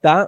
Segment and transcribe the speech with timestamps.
[0.00, 0.24] 2.57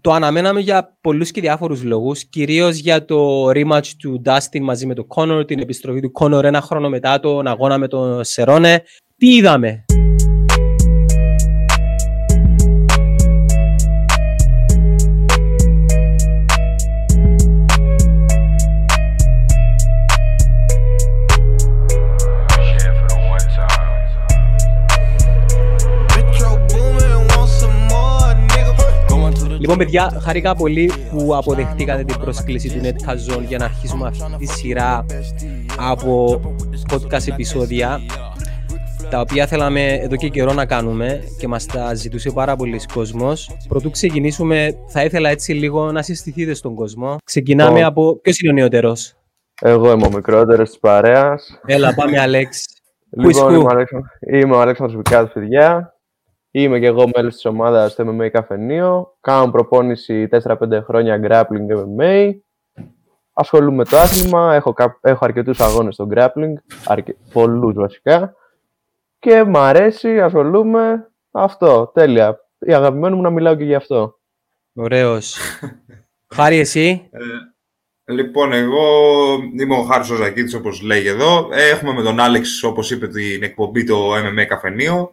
[0.00, 4.94] το αναμέναμε για πολλούς και διάφορους λόγους, κυρίως για το rematch του Dustin μαζί με
[4.94, 8.82] τον Connor, την επιστροφή του Connor ένα χρόνο μετά τον αγώνα με τον Σερόνε.
[9.16, 9.84] Τι είδαμε;
[29.68, 34.46] Λοιπόν, παιδιά, χαρήκα πολύ που αποδεχτήκατε την πρόσκληση του NetCazon για να αρχίσουμε αυτή τη
[34.46, 35.06] σειρά
[35.78, 36.40] από
[36.92, 38.00] podcast επεισόδια
[39.10, 43.56] τα οποία θέλαμε εδώ και καιρό να κάνουμε και μας τα ζητούσε πάρα πολλοί κόσμος.
[43.68, 47.16] Πρωτού ξεκινήσουμε, θα ήθελα έτσι λίγο να συστηθείτε στον κόσμο.
[47.24, 48.20] Ξεκινάμε από...
[48.20, 49.14] Ποιος είναι ο νεότερος;
[49.60, 51.60] Εγώ είμαι ο μικρότερος της παρέας.
[51.66, 52.64] Έλα, πάμε Αλέξ.
[53.10, 55.95] Λοιπόν, είμαι ο, Αλέξανδρος, είμαι ο Αλέξανδρος Βικάτος, παιδιά.
[56.58, 59.16] Είμαι και εγώ μέλος της ομάδας στο MMA Καφενείο.
[59.20, 62.30] Κάνω προπόνηση 4-5 χρόνια grappling MMA.
[63.32, 64.54] Ασχολούμαι με το άθλημα.
[64.54, 66.52] Έχω, έχω αρκετούς αγώνες στο grappling.
[66.84, 67.16] Αρκε...
[67.32, 68.34] Πολλούς βασικά.
[69.18, 71.10] Και μ' αρέσει, ασχολούμαι.
[71.30, 72.40] Αυτό, τέλεια.
[72.58, 74.18] Η αγαπημένη μου να μιλάω και γι' αυτό.
[74.74, 75.38] Ωραίος.
[76.34, 77.08] Χάρη εσύ;
[78.04, 78.84] Ε, λοιπόν, εγώ
[79.58, 81.48] είμαι ο Χάρης Ζακίτης, όπως λέει εδώ.
[81.52, 85.12] Έχουμε με τον Άλεξ, όπως είπε, την εκπομπή το MMA Καφενείο.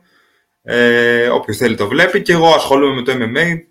[0.64, 3.61] Ε, όποιος θέλει το βλέπει και εγώ ασχολούμαι με το MMA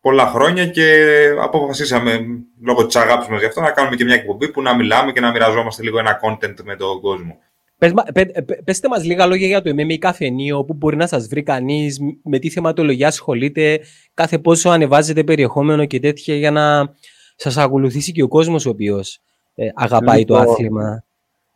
[0.00, 1.08] πολλά χρόνια και
[1.40, 2.26] αποφασίσαμε
[2.62, 5.20] λόγω της αγάπης μας γι' αυτό να κάνουμε και μια εκπομπή που να μιλάμε και
[5.20, 7.38] να μοιραζόμαστε λίγο ένα content με τον κόσμο.
[7.78, 8.24] Πες, πέ,
[8.64, 12.38] πέστε μας λίγα λόγια για το MMA καφενείο, που μπορεί να σας βρει κανείς, με
[12.38, 13.80] τι θεματολογία ασχολείται,
[14.14, 16.94] κάθε πόσο ανεβάζετε περιεχόμενο και τέτοια για να
[17.36, 19.20] σας ακολουθήσει και ο κόσμος ο οποίος
[19.54, 21.04] ε, αγαπάει λοιπόν, το άθλημα.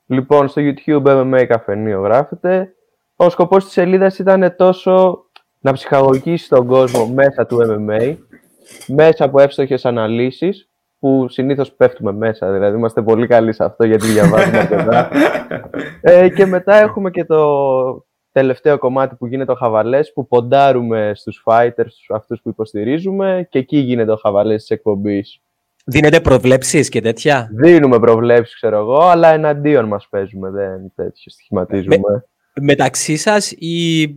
[0.07, 2.75] Λοιπόν, στο YouTube MMA καφενείο γράφεται
[3.21, 5.25] ο σκοπός της σελίδας ήταν τόσο
[5.61, 8.17] να ψυχαγωγήσει τον κόσμο μέσα του MMA,
[8.87, 14.07] μέσα από εύστοχες αναλύσεις, που συνήθως πέφτουμε μέσα, δηλαδή είμαστε πολύ καλοί σε αυτό γιατί
[14.07, 15.11] διαβάζουμε αρκετά.
[16.01, 21.43] ε, και μετά έχουμε και το τελευταίο κομμάτι που γίνεται ο χαβαλές, που ποντάρουμε στους
[21.45, 25.41] fighters, στους αυτούς που υποστηρίζουμε και εκεί γίνεται ο χαβαλές της εκπομπής.
[25.85, 31.97] Δίνετε προβλέψεις και τέτοια; Δίνουμε προβλέψεις, ξέρω εγώ, αλλά εναντίον μας παίζουμε, δεν τέτοιο στοιχηματίζουμε
[32.61, 34.09] μεταξύ σας ή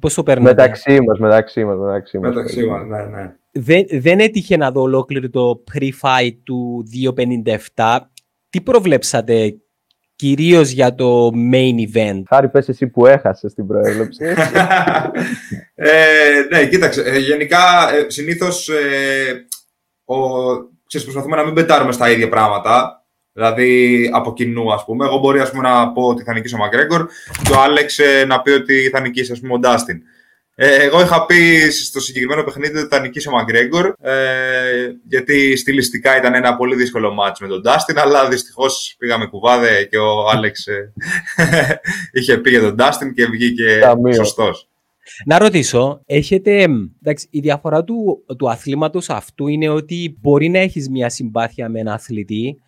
[0.00, 1.76] πώς το παίρνετε; Μεταξύ μας, μεταξύ μας.
[1.78, 3.34] Μεταξύ μας, μεταξύ μας, ναι, ναι.
[3.52, 6.84] Δεν, δεν έτυχε να δω ολόκληρο το pre-fight του
[7.74, 7.98] 257.
[8.50, 9.56] Τι προβλέψατε
[10.16, 14.24] κυρίως για το main event; Χάρη πες εσύ που έχασες την προέβλεψη.
[15.74, 15.90] ε,
[16.50, 17.02] ναι, κοίταξε.
[17.02, 17.58] Ε, γενικά,
[17.94, 19.46] ε, συνήθως ε,
[20.04, 20.16] ο,
[21.02, 23.01] προσπαθούμε να μην πετάρουμε στα ίδια πράγματα.
[23.32, 25.06] Δηλαδή από κοινού, ας πούμε.
[25.06, 27.08] Εγώ μπορεί ας πούμε, να πω ότι θα νικήσει ο Μακρέγκορ
[27.42, 30.02] και ο Άλεξ ε, να πει ότι θα νικήσει ας πούμε, ο Ντάστιν.
[30.54, 34.12] Ε, εγώ είχα πει στο συγκεκριμένο παιχνίδι ότι θα νικήσει ο Μακρέγκορ, ε,
[35.08, 39.98] γιατί στιλιστικά ήταν ένα πολύ δύσκολο μάτς με τον Ντάστιν, αλλά δυστυχώς πήγαμε κουβάδε και
[39.98, 40.92] ο Άλεξ ε,
[42.12, 43.80] είχε πει για τον Ντάστιν και βγήκε
[44.14, 44.68] σωστός.
[45.24, 46.66] Να ρωτήσω, έχετε,
[47.02, 51.80] εντάξει, η διαφορά του, του αθλήματος αυτού είναι ότι μπορεί να έχεις μια συμπάθεια με
[51.80, 52.62] έναν αθλητή,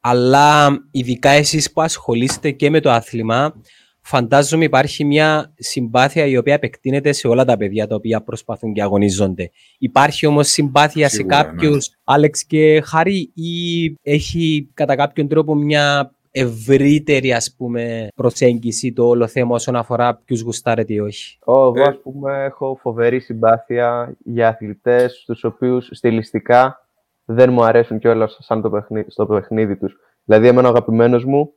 [0.00, 3.54] αλλά ειδικά εσείς που ασχολείστε και με το άθλημα,
[4.00, 8.82] φαντάζομαι υπάρχει μια συμπάθεια η οποία επεκτείνεται σε όλα τα παιδιά τα οποία προσπαθούν και
[8.82, 9.50] αγωνίζονται.
[9.78, 11.28] Υπάρχει όμως συμπάθεια σε ναι.
[11.28, 12.14] κάποιους, ναι.
[12.14, 19.26] Άλεξ και Χαρή, ή έχει κατά κάποιον τρόπο μια ευρύτερη ας πούμε προσέγγιση το όλο
[19.26, 25.20] θέμα όσον αφορά ποιους γουστάρετε ή όχι; Εγώ ας πούμε έχω φοβερή συμπάθεια για αθλητές
[25.22, 26.88] στους οποίους στιλιστικά
[27.32, 29.96] δεν μου αρέσουν κιόλα σαν το παιχνίδι, στο παιχνίδι τους.
[30.24, 31.52] Δηλαδή, εμένα ο αγαπημένος μου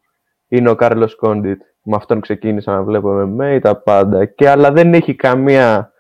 [0.48, 1.62] είναι ο Κάρλος Κόντιτ.
[1.84, 4.26] Με αυτόν ξεκίνησα να βλέπω MMA, τα πάντα.
[4.26, 5.92] Και, αλλά δεν έχει καμία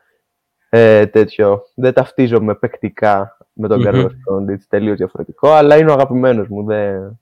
[0.69, 1.62] ε, τέτοιο.
[1.75, 3.83] Δεν ταυτίζομαι παικτικά με τον mm-hmm.
[3.83, 4.62] Κάρλος Κόντιτ.
[4.69, 5.50] Τελείως διαφορετικό.
[5.50, 6.66] Αλλά είναι ο αγαπημένος μου.
[6.66, 7.19] Δεν,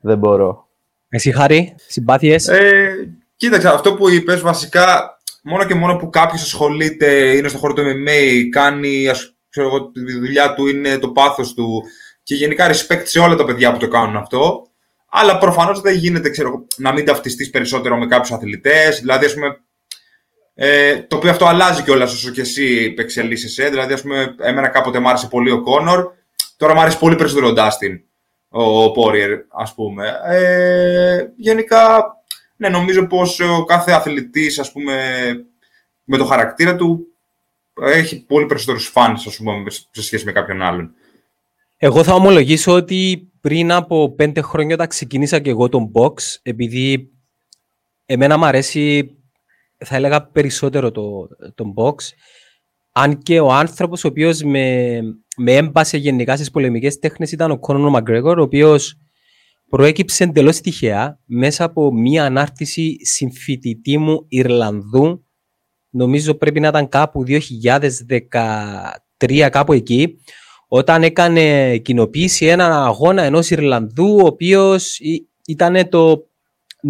[0.00, 0.68] δεν μπορώ.
[1.08, 7.36] Εσύ, Χάρη, συμπάθειες; Ε, κοίταξε, αυτό που είπες βασικά μόνο και μόνο που κάποιος ασχολείται,
[7.36, 11.54] είναι στο χώρο του MMA, κάνει ας ξέρω εγώ, τη δουλειά του είναι το πάθος
[11.54, 11.82] του
[12.22, 14.66] και γενικά respect σε όλα τα παιδιά που το κάνουν αυτό.
[15.10, 19.00] Αλλά προφανώς δεν γίνεται ξέρω, να μην ταυτιστείς περισσότερο με κάποιους αθλητές.
[19.00, 19.60] Δηλαδή, ας πούμε,
[20.54, 23.68] ε, το οποίο αυτό αλλάζει κιόλας όσο και εσύ εξελίσσεσαι.
[23.68, 26.12] Δηλαδή, ας πούμε, εμένα κάποτε μου άρεσε πολύ ο Κόνορ,
[26.56, 28.00] τώρα μου άρεσε πολύ περισσότερο ο Ντάστιν,
[28.48, 30.20] ο Πόριερ, ας πούμε.
[30.26, 32.02] Ε, γενικά,
[32.56, 34.96] ναι, νομίζω πως ο κάθε αθλητής, ας πούμε,
[36.04, 37.06] με το χαρακτήρα του
[37.80, 40.94] έχει πολύ περισσότερους φανς, ας πούμε, σε σχέση με κάποιον άλλον.
[41.76, 47.10] Εγώ θα ομολογήσω ότι πριν από πέντε χρόνια όταν ξεκίνησα και εγώ τον box, επειδή
[48.06, 49.16] εμένα μου αρέσει,
[49.84, 51.94] θα έλεγα περισσότερο το, τον box,
[52.92, 54.98] αν και ο άνθρωπος ο οποίος με,
[55.36, 58.96] με έμπασε γενικά στις πολεμικές τέχνες ήταν ο Κόνον Μαγκρέγορ, ο οποίος
[59.68, 65.24] προέκυψε εντελώς τυχαία μέσα από μία ανάρτηση συμφοιτητή μου Ιρλανδού.
[65.94, 67.48] Νομίζω πρέπει να ήταν κάπου 2013,
[69.50, 70.18] κάπου εκεί,
[70.68, 74.98] όταν έκανε κοινοποίηση ένα αγώνα ενός Ιρλανδού, ο οποίος
[75.46, 76.26] ήταν το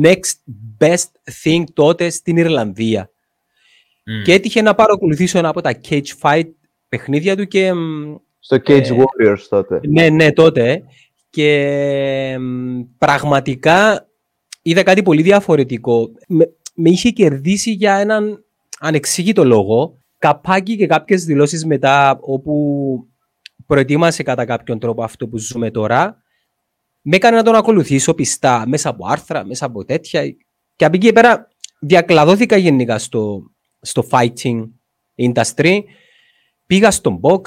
[0.03, 0.35] next
[0.79, 1.11] best
[1.45, 3.11] thing τότε στην Ιρλανδία.
[4.25, 6.51] Και έτυχε να παρακολουθήσω ένα από τα cage fight
[6.89, 7.73] παιχνίδια του και...
[8.39, 9.81] Στο Cage ε, Warriors τότε.
[9.89, 10.83] Ναι, ναι, τότε.
[11.31, 12.39] Και
[12.99, 14.09] πραγματικά
[14.63, 16.11] είδα κάτι πολύ διαφορετικό.
[16.29, 18.45] Με, με είχε κερδίσει για έναν
[18.83, 19.99] ανεξήγητο λόγο.
[20.19, 23.07] Καπάκι και κάποιες δηλώσεις μετά όπου
[23.67, 26.23] προετοίμασε κατά κάποιον τρόπο αυτό που ζούμε τώρα.
[27.03, 30.23] Με έκανε να τον ακολουθήσω πιστά μέσα από άρθρα, μέσα από τέτοια.
[30.77, 31.49] Και από εκεί πέρα
[31.81, 33.43] διακλαδώθηκα γενικά στο,
[33.81, 34.69] στο fighting
[35.17, 35.81] industry.
[36.67, 37.41] Πήγα στο box.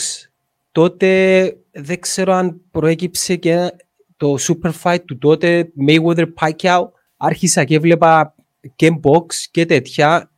[0.71, 3.69] Τότε δεν ξέρω αν προέκυψε και
[4.17, 6.81] το super fight του τότε Mayweather Pacquiao.
[7.17, 8.35] Άρχισα και έβλεπα
[8.75, 10.31] και box και τέτοια.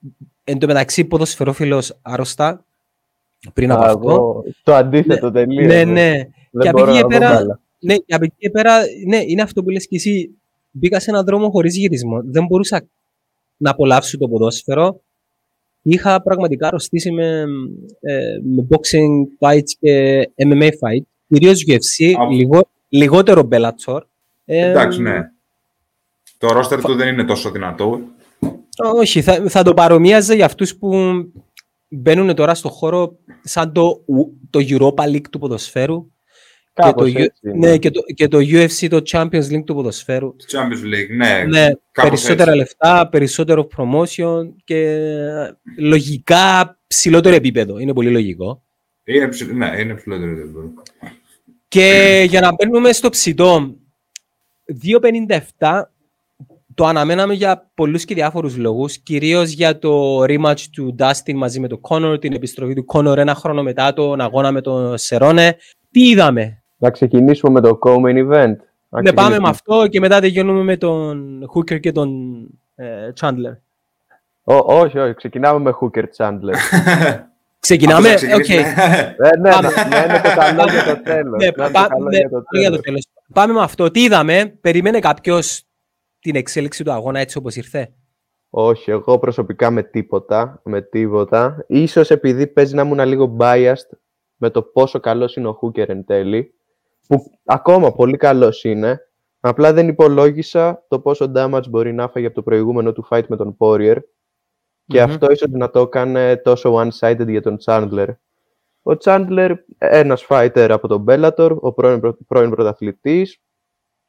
[0.50, 2.66] Εν τω μεταξύ ποδοσφαιρόφιλος άρρωστα
[3.54, 4.44] πριν από αυτό.
[4.64, 5.68] Το αντίθετο ναι, τελείω.
[5.68, 6.12] Ναι, ναι.
[6.60, 7.42] Και από εκεί πέρα,
[7.80, 10.30] ναι, από εκεί πέρα, ναι, είναι αυτό που λες και εσύ.
[10.72, 12.22] Μπήκα σε έναν δρόμο χωρίς γυρισμό.
[12.24, 12.88] Δεν μπορούσα
[13.58, 15.02] να απολαύσω το ποδόσφαιρο.
[15.82, 17.46] Είχα πραγματικά αρρωστήσει με,
[18.00, 21.04] ε, με boxing fights και MMA fight.
[21.28, 24.00] Κυρίως UFC, λιγό, λιγότερο Bellator.
[24.46, 25.32] Ε, Εντάξει, ναι.
[26.38, 28.02] Το ρόστερ του δεν είναι τόσο δυνατό.
[28.78, 30.96] Όχι, θα, θα το παρομοίαζε για αυτούς που
[31.88, 34.04] μπαίνουν τώρα στο χώρο σαν το,
[34.50, 36.12] το Europa League του ποδοσφαίρου.
[36.74, 40.36] Και το, έτσι, ναι, και, το, και το UFC, το Champions League του ποδοσφαίρου.
[40.36, 41.44] Το Champions League, ναι.
[41.48, 42.58] ναι περισσότερα έτσι.
[42.58, 45.10] λεφτά, περισσότερο promotion και
[45.78, 47.80] λογικά ψηλότερο επίπεδο.
[47.80, 48.64] Είναι πολύ λογικό.
[49.04, 50.74] Είναι, ναι, είναι ψηλότερο επίπεδο.
[51.68, 53.76] Και για να μπαίνουμε στο ψητό,
[55.60, 55.82] 2.57
[56.78, 61.68] το αναμέναμε για πολλούς και διάφορους λόγους, κυρίως για το rematch του Dustin μαζί με
[61.68, 65.58] τον Connor, την επιστροφή του Connor ένα χρόνο μετά τον αγώνα με τον Σερόνε.
[65.92, 68.56] Τι είδαμε; Να ξεκινήσουμε με το co-main event.
[69.02, 72.10] Ναι, πάμε με αυτό και μετά τελειώνουμε με τον Hooker και τον
[72.76, 72.86] ε,
[73.22, 73.58] Chandler.
[74.44, 76.56] Ό, όχι, όχι, ξεκινάμε με Hooker Chandler.
[77.60, 78.46] Ξεκινάμε, ok.
[78.48, 78.64] Okay.
[79.22, 81.38] ναι, ναι, ναι, είναι το καλό για το τέλος.
[81.38, 83.08] Ναι, για το τέλος.
[83.34, 83.92] Πάμε με αυτό.
[83.92, 85.67] Τι είδαμε, περίμενε κάποιος
[86.28, 87.94] την εξέλιξη του αγώνα έτσι όπως ήρθε;
[88.50, 91.66] Όχι, εγώ προσωπικά με τίποτα, με τίποτα.
[91.68, 93.98] Ίσως επειδή παίζει να ήμουν λίγο biased
[94.36, 96.54] με το πόσο καλός είναι ο Hooker εν τέλει,
[97.08, 99.00] που ακόμα πολύ καλός είναι,
[99.40, 103.36] απλά δεν υπολόγισα το πόσο damage μπορεί να φάγει από το προηγούμενο του fight με
[103.36, 103.98] τον Poirier
[104.86, 108.08] και αυτό ίσως να το έκανε τόσο one-sided για τον Chandler.
[108.82, 113.42] Ο Chandler, ένας fighter από τον Bellator, ο πρώην, πρώην πρωταθλητής,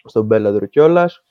[0.04, 1.24] στον Bellator κιόλας,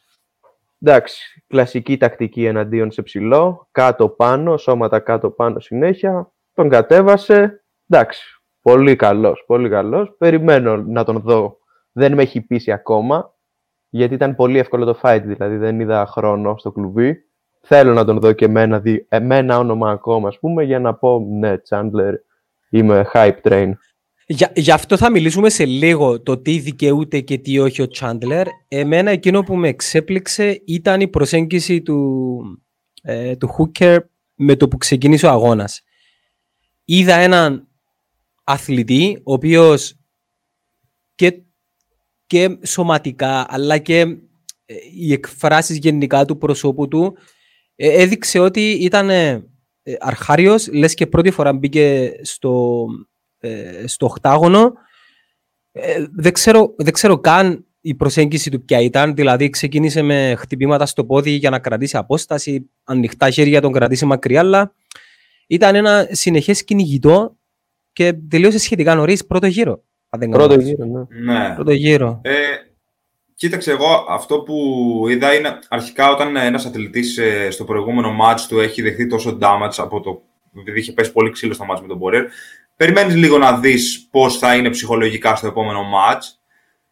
[0.82, 6.32] Εντάξει, κλασική τακτική εναντίον σε ψηλό, κάτω-πάνω, σώματα κάτω-πάνω συνέχεια.
[6.54, 7.64] Τον κατέβασε.
[7.90, 10.16] Εντάξει, πολύ καλός, πολύ καλός.
[10.18, 11.58] Περιμένω να τον δω.
[11.92, 13.34] Δεν με έχει πείσει ακόμα,
[13.90, 17.22] γιατί ήταν πολύ εύκολο το fight, δηλαδή δεν είδα χρόνο στο κλουβί.
[17.62, 18.82] Θέλω να τον δω και με ένα,
[19.22, 22.14] με ένα όνομα ακόμα, ας πούμε, για να πω, ναι, Chandler,
[22.70, 23.72] είμαι hype train.
[24.30, 28.48] Για, γι' αυτό θα μιλήσουμε σε λίγο το τι δικαιούται και τι όχι ο Τσάντλερ.
[28.68, 32.42] Εμένα εκείνο που με εξέπληξε ήταν η προσέγγιση του,
[33.02, 33.98] ε, του Hooker
[34.36, 35.82] με το που ξεκίνησε ο αγώνας.
[36.86, 37.68] Είδα έναν
[38.44, 39.96] αθλητή ο οποίος
[41.16, 41.42] και,
[42.28, 44.00] και σωματικά αλλά και
[44.66, 47.18] ε, οι εκφράσεις γενικά του προσώπου του
[47.76, 49.44] ε, έδειξε ότι ήταν ε,
[50.00, 52.86] αρχάριος, λες και πρώτη φορά μπήκε στο,
[53.48, 54.74] ε, στο οχτάγωνο.
[55.72, 59.16] Ε, δεν, ξέρω, δεν ξέρω καν η προσέγγιση του ποια ήταν.
[59.16, 64.06] Δηλαδή, ξεκίνησε με χτυπήματα στο πόδι για να κρατήσει απόσταση, ανοιχτά χέρια για τον κρατήσει
[64.06, 64.74] μακριά, αλλά
[65.48, 67.38] ήταν ένα συνεχές κυνηγητό
[67.94, 69.84] και τελείωσε σχετικά νωρίς πρώτο γύρο.
[70.30, 71.34] Πρώτο γύρο, ναι.
[71.34, 71.54] ναι.
[71.56, 72.20] Πρώτο γύρο.
[72.24, 72.34] Ε,
[73.36, 74.56] κοίταξε, εγώ αυτό που
[75.10, 79.76] είδα είναι αρχικά όταν ένας αθλητής ε, στο προηγούμενο match του έχει δεχτεί τόσο damage
[79.78, 80.22] από το.
[80.60, 82.26] επειδή είχε πέσει πολύ ξύλο στο match με τον Μπορέρ,
[82.78, 86.22] περιμένεις λίγο να δεις πώς θα είναι ψυχολογικά στο επόμενο match.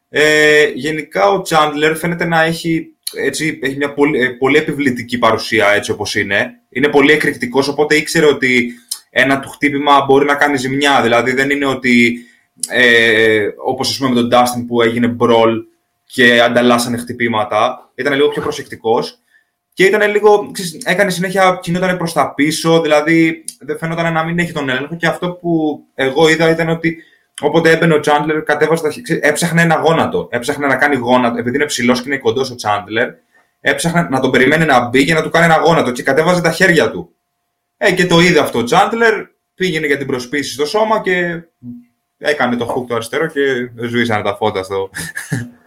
[0.09, 5.67] Ε, γενικά ο Chandler φαίνεται να έχει, έτσι, έχει μια πολύ, ε, πολύ επιβλητική παρουσία
[5.69, 6.51] έτσι όπως είναι.
[6.69, 8.73] Είναι πολύ εκρηκτικός, οπότε ήξερε ότι
[9.09, 11.01] ένα του χτύπημα μπορεί να κάνει ζημιά.
[11.01, 12.25] Δηλαδή δεν είναι ότι
[12.69, 15.53] ε, όπως ας πούμε με τον Dustin που έγινε brawl
[16.05, 17.91] και ανταλλάσσανε χτυπήματα.
[17.95, 19.19] Ήταν λίγο πιο προσεκτικός.
[19.75, 24.39] Και ήταν λίγο, ξέρεις, έκανε συνέχεια, κινόταν προς τα πίσω, δηλαδή δεν φαίνονταν να μην
[24.39, 24.95] έχει τον έλεγχο.
[24.95, 26.97] Και αυτό που εγώ είδα ήταν ότι
[27.41, 28.89] όποτε έμπαινε ο Τσάντλερ, κατέβασε τα
[29.21, 30.27] έψαχνε ένα γόνατο.
[30.31, 33.09] Έψαχνε να κάνει γόνατο, επειδή είναι ψηλός και είναι κοντός ο Τσάντλερ,
[33.61, 36.51] έψαχνε να τον περιμένει να μπει και να του κάνει ένα γόνατο και κατέβαζε τα
[36.51, 37.15] χέρια του.
[37.77, 39.13] Ε, και το είδε αυτό ο Τσάντλερ,
[39.55, 41.41] πήγαινε για την προσπίση στο σώμα και
[42.17, 43.41] έκανε το hook το αριστερό και
[43.87, 44.89] ζουήσανε τα φώτα στο...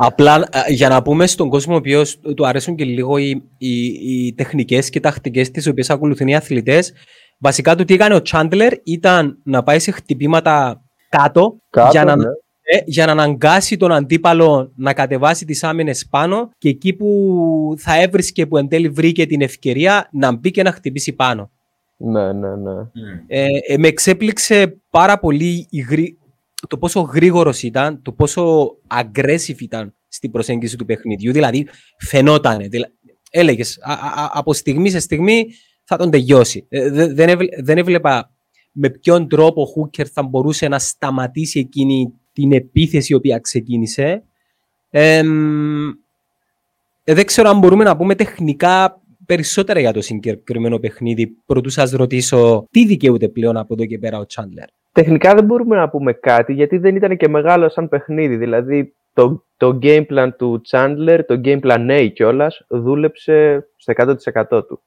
[0.00, 3.84] Απλά ε, για να πούμε στον κόσμο ο οποίος του αρέσουν και λίγο οι, οι,
[3.86, 6.92] οι τεχνικές και τακτικές τις οποίες ακολουθούν οι αθλητές
[7.38, 12.16] βασικά το τι έκανε ο Τσάντλερ ήταν να πάει σε χτυπήματα κάτω, Κάτω, για, να,
[12.16, 12.24] ναι.
[12.62, 18.00] ε, για να αναγκάσει τον αντίπαλο να κατεβάσει τις άμυνες πάνω και εκεί που θα
[18.02, 21.50] έβρισκε που εν τέλει βρήκε την ευκαιρία να μπει και να χτυπήσει πάνω.
[21.96, 22.72] Ναι, ναι, ναι.
[23.26, 26.18] Ε, ε, με εξέπληξε πάρα πολύ η γρή-
[26.68, 31.32] το πόσο γρήγορος ήταν, το πόσο aggressive ήταν στην προσέγγιση του παιχνιδιού.
[31.32, 31.66] Δηλαδή,
[31.98, 32.68] φαινότανε.
[32.68, 32.90] δηλα...
[33.30, 33.78] Έλεγες
[34.32, 35.46] από στιγμή σε στιγμή
[35.84, 36.66] θα τον τελειώσει.
[36.68, 38.32] Ε, δε- δεν, έβλε- δεν έβλεπα
[38.72, 44.22] με ποιον τρόπο ο Χούκερ θα μπορούσε να σταματήσει εκείνη την επίθεση η οποία ξεκίνησε.
[44.90, 45.88] Ε, μ,
[47.04, 51.26] ε, δεν ξέρω αν μπορούμε να πούμε τεχνικά περισσότερα για το συγκεκριμένο παιχνίδι.
[51.46, 54.68] Πρωτού σας ρωτήσω, τι δικαιούται πλέον από εδώ και πέρα ο Τσάντλερ.
[55.02, 58.36] Τεχνικά δεν μπορούμε να πούμε κάτι γιατί δεν ήταν και μεγάλο σαν παιχνίδι.
[58.36, 63.92] Δηλαδή το, το game plan του Chandler, το game plan A κιόλας, δούλεψε στο
[64.50, 64.82] 100% του.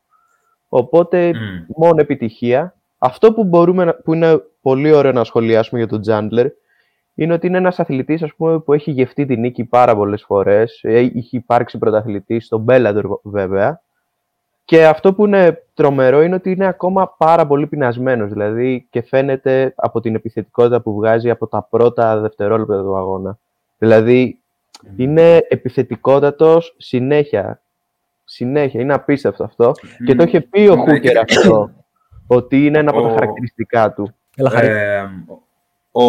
[0.70, 1.66] Οπότε Μμμ.
[1.78, 2.76] μόνο επιτυχία.
[2.98, 6.48] Αυτό που, μπορούμε να, που είναι πολύ ωραίο να σχολιάσουμε για τον Chandler
[7.14, 10.80] είναι ότι είναι ένας αθλητής ας πούμε, που έχει γευτεί την νίκη πάρα πολλές φορές.
[10.84, 13.82] Ε, Είχε υπάρξει πρωταθλητής στον Bellator βέβαια.
[14.66, 18.30] Και αυτό που είναι τρομερό είναι ότι είναι ακόμα πάρα πολύ πεινασμένος.
[18.32, 23.38] Δηλαδή και φαίνεται από την επιθετικότητα που βγάζει από τα πρώτα δευτερόλεπτα του αγώνα.
[23.78, 24.40] Δηλαδή
[24.96, 27.62] είναι επιθετικότατος συνέχεια.
[28.26, 28.82] Συνέχεια.
[28.82, 29.72] Είναι απίστευτο αυτό.
[30.06, 31.72] Και το είχε πει ο Ναι, Χούκερ και- αυτό.
[32.28, 34.14] Ότι είναι ένα από τα Ο- χαρακτηριστικά του.
[34.36, 34.68] Έλα, Χαρή.
[34.68, 35.02] Ε,
[35.92, 36.04] ο,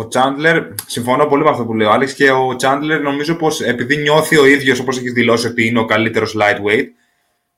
[0.00, 3.60] ο Chandler, συμφωνώ πολύ με αυτό που λέει ο Άλεξ και ο Chandler νομίζω πως
[3.60, 6.84] επειδή νιώθει ο ίδιος όπως έχεις δηλώσει ότι είναι ο καλύτερος lightweight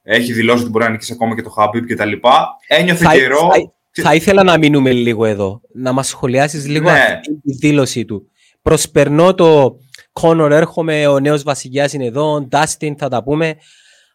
[0.02, 3.12] έχει δηλώσει ότι μπορεί να νικήσει ακόμα και το Habib και τα λοιπά ένιωθε Θα,
[3.12, 3.50] καιρό
[3.90, 5.60] θα, θα ήθελα να μείνουμε λίγο εδώ.
[5.74, 6.98] Να μας σχολιάσεις λίγο Ναι.
[6.98, 8.30] αυτή τη δήλωση του.
[8.62, 9.78] Προσπερνώ το
[10.12, 13.56] Κόνορ, έρχομαι, ο νέος βασιλιάς είναι εδώ, Dustin θα τα πούμε.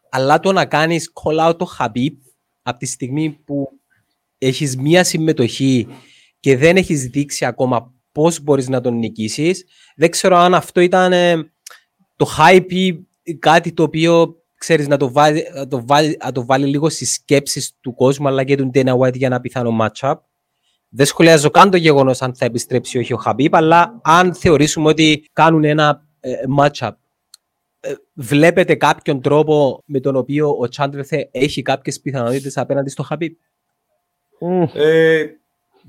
[0.10, 2.14] Αλλά το να κάνεις call out το Habib
[2.62, 3.70] από τη στιγμή που
[4.38, 5.88] έχεις μία συμμετοχή
[6.40, 9.66] και δεν έχεις δείξει ακόμα πώς μπορείς να τον νικήσεις,
[9.96, 11.52] δεν ξέρω αν αυτό ήταν ε,
[12.16, 16.46] το hype ή κάτι το οποίο ξέρεις να το, βάλει, να το, βάλει, να το
[16.46, 20.16] βάλει λίγο στις σκέψεις του κόσμου αλλά και του Dana White για ένα πιθανό matchup.
[20.90, 24.90] Δεν σχολιάζω καν το γεγονός αν θα επιστρέψει ή όχι ο Χαμπίπ, αλλά αν θεωρήσουμε
[24.90, 26.92] ότι κάνουν ένα ε, matchup,
[27.80, 33.38] ε, βλέπετε κάποιον τρόπο με τον οποίο ο Τσάντρε έχει κάποιες πιθανότητες απέναντι στο Χαμπίπ;
[34.40, 35.26] Μμ, Ε,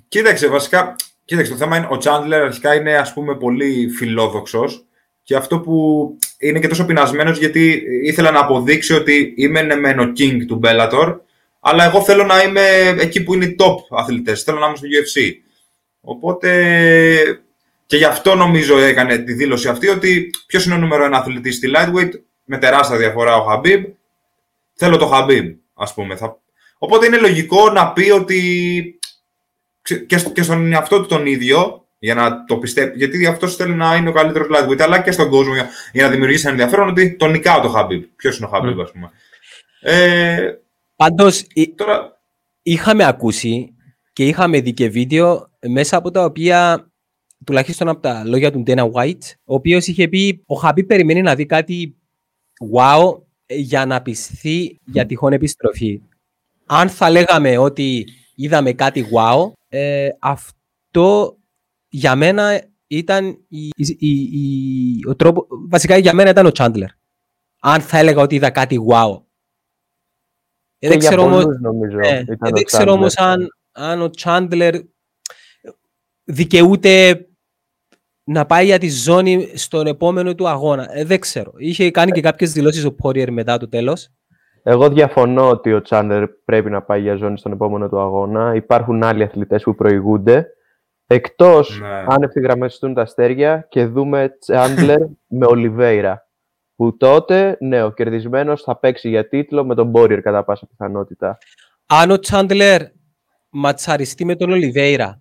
[0.09, 4.86] κοίταξε, βασικά, κοίταξε, το θέμα είναι, ο Chandler αρχικά είναι ας πούμε πολύ φιλόδοξος
[5.27, 9.99] και αυτό που είναι και τόσο πεινασμένος γιατί ήθελα να αποδείξει ότι είμαι ναι μεν
[9.99, 11.17] ο king του Bellator
[11.61, 14.87] αλλά εγώ θέλω να είμαι εκεί που είναι οι top αθλητές, θέλω να είμαι στο
[14.87, 15.33] UFC.
[16.01, 17.41] Οπότε
[17.87, 21.55] και γι' αυτό νομίζω έκανε τη δήλωση αυτή ότι ποιος είναι ο νούμερο ένα αθλητής
[21.57, 22.11] στη lightweight
[22.45, 23.85] με τεράστια διαφορά ο Habib.
[24.75, 26.17] Θέλω το Habib, ας πούμε.
[26.17, 26.39] Θα...
[26.79, 28.41] Οπότε είναι λογικό να πει ότι
[29.83, 33.57] ξε- και, στο- και στον εαυτό του τον ίδιο, για να το πιστέψει, γιατί αυτός
[33.57, 36.51] θέλει να είναι ο καλύτερος lightweight, αλλά και στον κόσμο για, για να δημιουργήσει ένα
[36.51, 38.01] ενδιαφέρον ότι τον νικάω το Habib.
[38.17, 38.83] Ποιος είναι ο Habib, Mm.
[38.83, 39.11] ας πούμε.
[39.81, 40.53] Ε,
[40.97, 42.21] Πάντως, τώρα,
[42.63, 43.75] είχαμε ακούσει
[44.13, 46.91] και είχαμε δει και βίντεο μέσα από τα οποία,
[47.45, 51.35] τουλάχιστον από τα λόγια του Ντένα White, ο οποίος είχε πει: Ο Χαμπί περιμένει να
[51.35, 51.97] δει κάτι
[52.75, 56.01] wow για να πιστεί για τυχόν επιστροφή.
[56.67, 61.37] Αν θα λέγαμε ότι είδαμε κάτι wow, ε, αυτό
[61.97, 66.87] για μένα ήταν η, η- η- η- ο τρόπο, βασικά για μένα ήταν ο Chandler.
[67.61, 69.11] Αν θα έλεγα ότι είδα κάτι wow.
[69.13, 69.19] Ε,
[70.79, 72.97] και δεν για ξέρω όμως, πολλούς, νομίζω, ε, ήταν ε, ο δεν ξέρω Chandler.
[72.97, 74.75] όμως αν, αν ο Τσάντλερ
[76.25, 77.27] δικαιούται
[78.25, 80.89] να πάει για τη ζώνη στον επόμενο του αγώνα.
[80.99, 81.53] Ε, δεν ξέρω.
[81.57, 84.09] Είχε κάνει και κάποιες δηλώσεις ο Πόριερ μετά το τέλος.
[84.63, 88.55] Εγώ διαφωνώ ότι ο Τσάντερ πρέπει να πάει για ζώνη στον επόμενο του αγώνα.
[88.55, 90.47] Υπάρχουν άλλοι αθλητές που προηγούνται.
[91.07, 92.05] Εκτός Ναι.
[92.09, 96.27] αν ευθυγραμμιστούν τα αστέρια και δούμε Τσάντλερ με Ολιβέηρα.
[96.77, 101.39] Που τότε, ναι, ο κερδισμένος θα παίξει για τίτλο με τον Μπόριερ κατά πάσα πιθανότητα.
[101.87, 102.83] Αν ο Τσάντλερ
[103.51, 105.21] ματσαριστεί με τον Ολιβέηρα,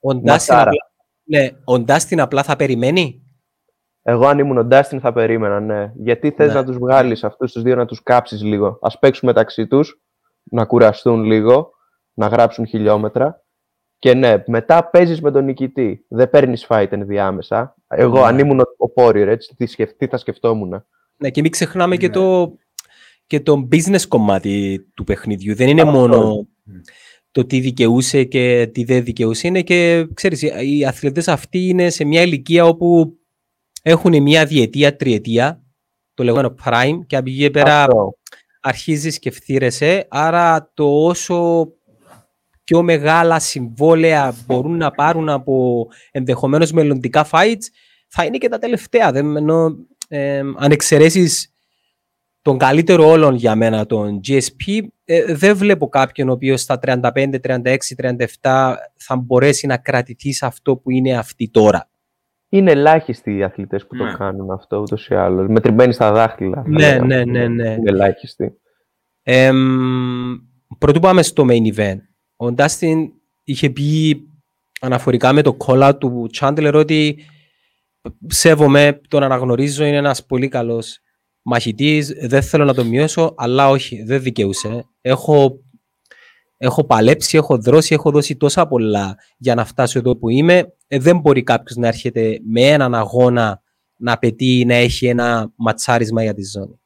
[0.00, 0.60] ο Ντάστιν Ματσάρα.
[0.70, 0.90] απλά,
[1.24, 3.22] ναι, ο Ντάστιν απλά θα περιμένει;
[4.02, 5.92] Εγώ αν ήμουν ο Ντάστιν θα περίμενα, ναι.
[5.96, 6.54] Γιατί θες Ναι.
[6.54, 8.78] να τους βγάλεις αυτούς τους δύο να τους κάψεις λίγο.
[8.82, 10.00] Ας παίξουν μεταξύ τους,
[10.42, 11.70] να κουραστούν λίγο,
[12.12, 13.42] να γράψουν χιλιόμετρα.
[13.98, 16.04] Και ναι, μετά παίζεις με τον νικητή.
[16.08, 17.74] Δεν παίρνεις fight ενδιάμεσα.
[17.88, 18.24] Εγώ Ναι.
[18.26, 20.84] αν ήμουν ο, ο Warrior, έτσι, τι, σκεφ- τι θα σκεφτόμουν.
[21.16, 22.12] Ναι, και μην ξεχνάμε και, Ναι.
[22.12, 22.52] το,
[23.26, 25.54] και το business κομμάτι του παιχνιδιού.
[25.54, 25.92] Δεν είναι Αυτό.
[25.92, 26.72] μόνο Μμ.
[27.30, 29.46] το τι δικαιούσε και τι δεν δικαιούσε.
[29.46, 33.18] Είναι και, ξέρεις, οι αθλητές αυτοί είναι σε μια ηλικία όπου
[33.82, 35.62] έχουν μια διετία, τριετία,
[36.14, 38.14] το λεγόμενο prime, και από εκεί πέρα Αυτό.
[38.60, 41.68] αρχίζεις και ευθύρεσαι, άρα το όσο
[42.68, 47.62] πιο μεγάλα συμβόλαια μπορούν να πάρουν από ενδεχομένως μελλοντικά fights,
[48.08, 49.12] θα είναι και τα τελευταία.
[49.12, 49.76] Δεν, ενώ,
[50.08, 51.52] ε, αν εξαιρέσεις
[52.42, 57.38] τον καλύτερο όλων για μένα, τον GSP, ες, δεν βλέπω κάποιον ο οποίος στα 35,
[57.40, 61.90] 36, 37 θα μπορέσει να κρατηθεί σε αυτό που είναι αυτή τώρα.
[62.48, 64.10] Είναι ελάχιστοι οι αθλητές που Ναι.
[64.10, 65.46] το κάνουν αυτό ούτως ή άλλως.
[65.48, 66.62] Μετρημένοι στα δάχτυλα.
[66.62, 67.06] θα Ναι, λέγαμε.
[67.06, 67.70] ναι, ναι, ναι.
[67.70, 68.52] Είναι ελάχιστοι.
[69.22, 69.56] Εμ,
[70.78, 71.98] πρωτού πάμε στο main event.
[72.40, 73.12] Ο Ντάστιν
[73.44, 74.20] είχε πει
[74.80, 77.18] αναφορικά με το κόλλα του Chandler ότι
[78.26, 80.98] σέβομαι, τον αναγνωρίζω, είναι ένας πολύ καλός
[81.42, 84.84] μαχητής, δεν θέλω να τον μειώσω, αλλά όχι, δεν δικαιούσε.
[85.00, 85.60] Έχω,
[86.56, 90.74] έχω παλέψει, έχω δρώσει, έχω δώσει τόσα πολλά για να φτάσω εδώ που είμαι.
[90.86, 93.62] Ε, δεν μπορεί κάποιος να έρχεται με έναν αγώνα
[93.96, 96.80] να απαιτεί να έχει ένα ματσάρισμα για τη ζώνη.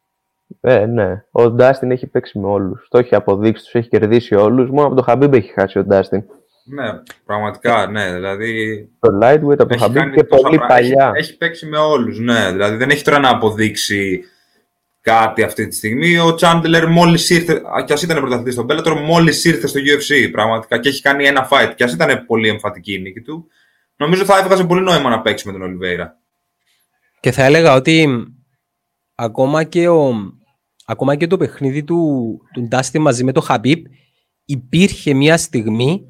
[0.60, 1.24] Ε, ναι.
[1.30, 2.86] Ο Ντάστιν έχει παίξει με όλους.
[2.88, 4.70] Το έχει αποδείξει, τους έχει κερδίσει όλους.
[4.70, 6.24] Μόνο από το Χαμπίμπ έχει χάσει ο Ντάστιν.
[6.64, 6.86] Ναι,
[7.24, 8.12] πραγματικά, ναι.
[8.12, 10.74] Δηλαδή, Το lightweight από το έχει Χαμπίμπ κάνει και τόσα πολύ πράγματα.
[10.74, 11.12] παλιά.
[11.14, 12.50] Έχει, έχει παίξει με όλους, ναι.
[12.50, 14.24] Δηλαδή, δεν έχει τώρα να αποδείξει
[15.00, 16.18] κάτι αυτή τη στιγμή.
[16.18, 20.30] Ο Chandler μόλις ήρθε, α, κι ας ήταν πρωταθλητής στον Bellator, μόλις ήρθε στο UFC
[20.32, 21.72] πραγματικά και έχει κάνει ένα fight.
[21.76, 23.46] Κι ας ήταν πολύ εμφατική η νίκη του.
[23.96, 26.16] Νομίζω θα έβγαζε πολύ νόημα να παίξει με τον Ολιβέηρα.
[27.20, 28.26] Και θα έλεγα ότι
[29.14, 30.14] ακόμα και, ο,
[30.84, 33.86] ακόμα και το παιχνίδι του, του Ντάστι μαζί με το Χαμπίπ
[34.44, 36.06] υπήρχε μια στιγμή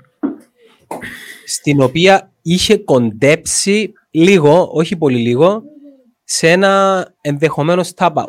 [1.47, 5.63] στην οποία είχε κοντέψει λίγο, όχι πολύ λίγο,
[6.25, 8.27] σε ένα ενδεχομένο stab out.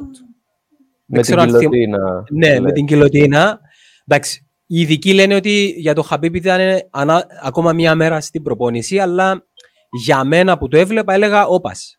[1.06, 2.24] Με την ξέρω αν θυμ- κιλοτίνα.
[2.32, 3.60] Ναι, με την κιλοτίνα.
[4.08, 6.60] Εντάξει, οι ειδικοί λένε ότι για το Χαμπίπ ήταν
[6.92, 9.48] ανά- ακόμα μία μέρα στην προπόνηση, αλλά
[9.92, 11.98] για μένα που το έβλεπα έλεγα όπας.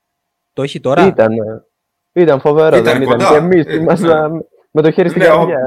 [0.52, 1.06] Το έχει τώρα.
[1.06, 1.32] Ήταν,
[2.14, 3.16] ήταν φοβερό, Ήταν δεν ήταν.
[3.18, 3.28] κοντά.
[3.30, 5.58] Και εμείς Ε, ήμασταν με το χέρι στην Ναι, ο- καρδιά.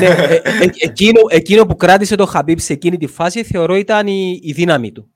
[0.00, 3.74] ναι, ε, ε, ε, εκείνο, εκείνο που κράτησε το Χαμπίπ σε εκείνη τη φάση θεωρώ
[3.74, 5.10] ήταν η, η δύναμη του.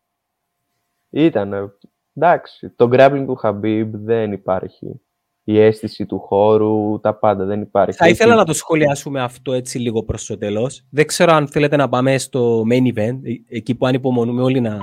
[1.10, 1.72] Ήταν.
[2.16, 5.00] Εντάξει, το grappling του Χαμπίμπ δεν υπάρχει.
[5.46, 7.98] Η αίσθηση του χώρου, τα πάντα δεν υπάρχει.
[7.98, 10.84] Θα ήθελα Έχει- να το σχολιάσουμε αυτό έτσι λίγο προς το τέλος.
[10.90, 14.78] Δεν ξέρω αν θέλετε να πάμε στο main event, ε- εκεί που ανυπομονούμε όλοι να...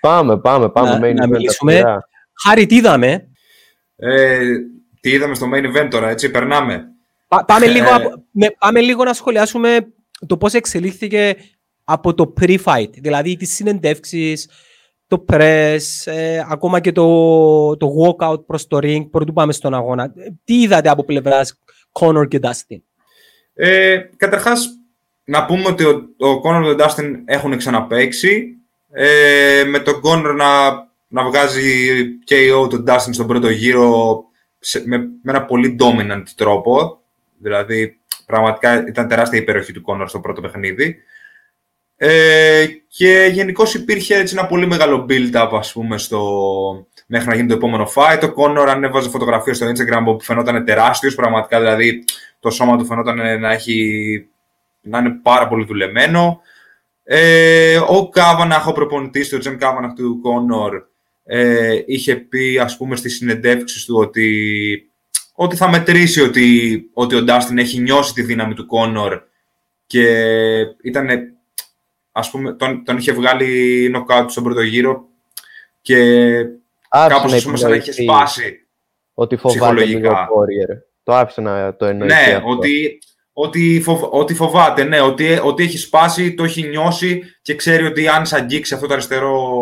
[0.00, 0.90] Πάμε, πάμε, πάμε.
[0.90, 1.72] Να- main να event μιλήσουμε.
[1.72, 2.08] αυστηρά.
[2.42, 3.29] Χάρη, τι είδαμε.
[4.00, 4.40] Ε,
[5.00, 6.84] τι είδαμε στο main event τώρα, έτσι, περνάμε.
[7.28, 7.92] Πά- πάμε, λίγο, Ε.
[7.92, 9.78] από- με- πάμε λίγο να σχολιάσουμε
[10.26, 11.36] το πώς εξελίχθηκε
[11.84, 12.90] από το pre-fight.
[12.92, 14.48] Δηλαδή τις συνεντεύξεις,
[15.06, 20.04] το press, ε, ακόμα και το, το walkout προς το ring, πρωτού πάμε στον αγώνα.
[20.04, 20.10] Ε,
[20.44, 21.58] Τι είδατε από πλευράς
[22.00, 22.76] Conor και Dustin;
[23.54, 24.68] Ε, καταρχάς,
[25.24, 28.54] να πούμε ότι ο, ο Conor και ο Dustin έχουν ξαναπαίξει.
[28.92, 30.46] Ε, με τον Conor να,
[31.12, 34.22] να βγάζει KO τον Dustin στον πρώτο γύρο
[34.58, 37.00] σε- με, με ένα πολύ dominant τρόπο.
[37.38, 40.96] Δηλαδή, πραγματικά ήταν τεράστια η υπεροχή του Conor στο πρώτο παιχνίδι.
[41.96, 46.20] Ε, και γενικώς υπήρχε έτσι ένα πολύ μεγάλο build-up, ας πούμε, στο...
[47.06, 48.20] μέχρι να γίνει το επόμενο fight.
[48.22, 52.04] Ο Conor ανέβαζε φωτογραφίες στο Instagram που φαινόταν τεράστιος, πραγματικά, δηλαδή
[52.40, 54.28] το σώμα του φαινόταν να, έχει,
[54.80, 56.40] να είναι πάρα πολύ δουλεμένο.
[57.04, 60.82] Ε, ο Κάβαναχ, ο προπονητής του, ο Τζεν Κάβαναχ του Κόνορ,
[61.32, 64.90] ε, είχε πει, ας πούμε, στις συνεντεύξεις του ότι,
[65.34, 69.20] ότι θα μετρήσει ότι, ότι ο Ντάστιν έχει νιώσει τη δύναμη του Κόνορ
[69.86, 70.04] και
[70.82, 71.08] ήταν,
[72.12, 75.08] ας πούμε, τον, τον είχε βγάλει νοκάουτ στον πρώτο γύρο
[75.80, 75.96] και
[76.88, 78.66] Άφησε κάπως, να ας πούμε, σαν να είχε επινοηθεί σπάσει.
[79.14, 80.28] Ότι φοβάται λίγο ψυχολογικά.
[80.28, 80.78] ο Warrior.
[81.02, 82.48] Το άφησε να το εννοήσει Ναι, αυτό.
[82.48, 82.98] ότι,
[83.32, 88.08] ότι, φοβ, ότι φοβάται, ναι, ότι, ότι έχει σπάσει, το έχει νιώσει και ξέρει ότι
[88.08, 89.58] αν σε αγγίξει αυτό το αριστερό,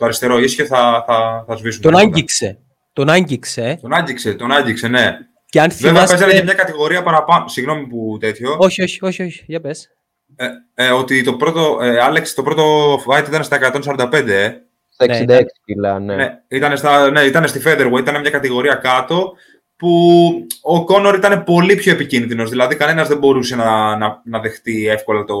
[0.00, 1.82] το αριστερό ίσιο θα, θα, θα σβήσουν.
[1.82, 2.10] Τον τα φώτα.
[2.12, 2.58] άγγιξε.
[2.92, 3.78] Τον άγγιξε.
[3.82, 5.16] Τον άγγιξε, τον άγγιξε, ναι.
[5.46, 6.42] Και αν Βέβαια παίζανε και θυμάστε...
[6.44, 7.48] μια κατηγορία παραπάνω.
[7.48, 8.54] Συγγνώμη που τέτοιο.
[8.58, 9.44] Όχι, όχι, όχι, όχι.
[9.46, 9.88] Για πες.
[10.36, 14.50] Ε, ε, ότι το πρώτο, ε, Άλεξ, το πρώτο fight ήταν στα 145, ε.
[14.88, 16.14] Στα Ναι, 66 ήταν- κιλά, ναι.
[16.14, 19.32] Ναι, ήταν, στα, ναι, ήταν στη Featherweight, ήταν μια κατηγορία κάτω
[19.76, 20.30] που
[20.62, 22.50] ο Κόνορ ήταν πολύ πιο επικίνδυνος.
[22.50, 25.34] Δηλαδή, κανένας δεν μπορούσε να, να, να δεχτεί εύκολα το,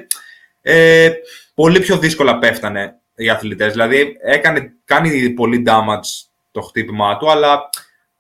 [0.61, 1.11] ε,
[1.55, 2.95] πολύ πιο δύσκολα πέφτανε.
[3.15, 3.73] οι αθλητές.
[3.73, 7.69] Δηλαδή, έκανε, κάνει πολύ damage το χτύπημά του, αλλά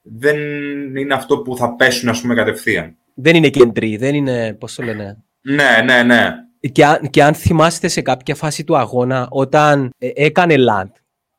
[0.03, 0.37] δεν
[0.97, 2.97] είναι αυτό που θα πέσουν, ας πούμε, κατευθείαν.
[3.15, 6.31] Δεν είναι κεντρή, δεν είναι, πώς το λένε; Ναι, ναι, ναι.
[6.73, 10.91] Και αν, και αν θυμάστε σε κάποια φάση του αγώνα, όταν ε, έκανε land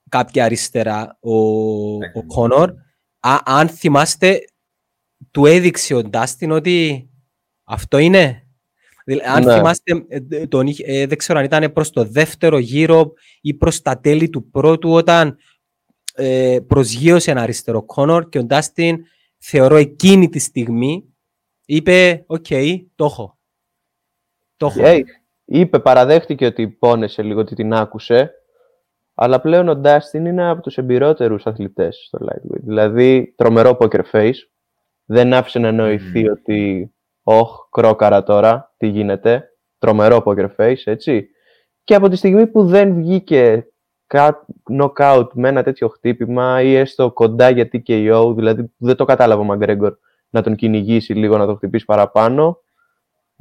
[0.10, 1.36] κάποια αριστερά ο,
[1.96, 2.74] ο Κόνορ,
[3.44, 4.40] αν θυμάστε,
[5.32, 7.10] του έδειξε ο Ντάστιν ότι
[7.64, 8.41] αυτό είναι;
[9.26, 9.54] Αν ναι.
[9.54, 14.00] θυμάστε, ε, τον, ε, δεν ξέρω αν ήταν προς το δεύτερο γύρο ή προς τα
[14.00, 15.38] τέλη του πρώτου, όταν
[16.14, 18.98] ε, προσγείωσε ένα αριστερό Κόνορ και ο Ντάστιν
[19.38, 21.04] θεωρώ εκείνη τη στιγμή
[21.66, 22.46] είπε «Ok,
[22.96, 23.38] το έχω».
[24.58, 25.04] Το έχω.
[25.46, 28.34] είπε, παραδέχτηκε ότι πόνεσε λίγο ότι την άκουσε,
[29.14, 32.62] αλλά πλέον ο Ντάστιν είναι από τους εμπειρότερους αθλητές στο lightweight.
[32.62, 34.36] Δηλαδή, τρομερό poker face,
[35.06, 36.92] δεν άφησε να νοηθεί ότι
[37.24, 41.30] «Ωχ, κρόκαρα τώρα, τι γίνεται», τρομερό poker face, έτσι.
[41.84, 43.66] Και από τη στιγμή που δεν βγήκε
[44.78, 49.44] knockout με ένα τέτοιο χτύπημα ή έστω κοντά για TKO, δηλαδή δεν το κατάλαβα ο
[49.44, 49.94] Μαγκρέγκορ
[50.30, 52.60] να τον κυνηγήσει λίγο, να τον χτυπήσει παραπάνω.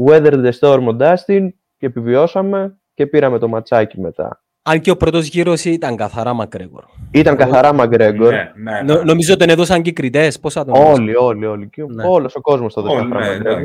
[0.07, 4.43] Weather the storm ο Dustin και επιβιώσαμε και πήραμε το ματσάκι μετά.
[4.62, 6.85] Αν και ο πρώτος γύρος ήταν καθαρά Μαγκρέγκορ.
[7.11, 8.33] Ήταν καθαρά Μαγκρέγκορ.
[8.33, 9.03] Ναι, ναι, ναι.
[9.03, 10.40] νομίζω τον έδωσαν και κριτές.
[10.40, 11.70] Πώς θα τον Όλοι, όλοι, όλοι.
[11.94, 12.05] Ναι.
[12.07, 13.64] Όλος ο κόσμος το έδωσε ναι,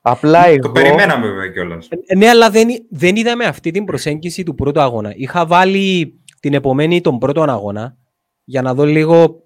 [0.00, 0.58] Απλά εγώ...
[0.58, 1.88] Το περιμέναμε βέβαια κιόλας.
[2.06, 5.12] Ε, ναι, αλλά δεν, δεν είδαμε αυτή την προσέγγιση του πρώτου αγώνα.
[5.16, 7.96] Είχα βάλει την επομένη τον πρώτο αγώνα
[8.44, 9.42] για να δω λίγο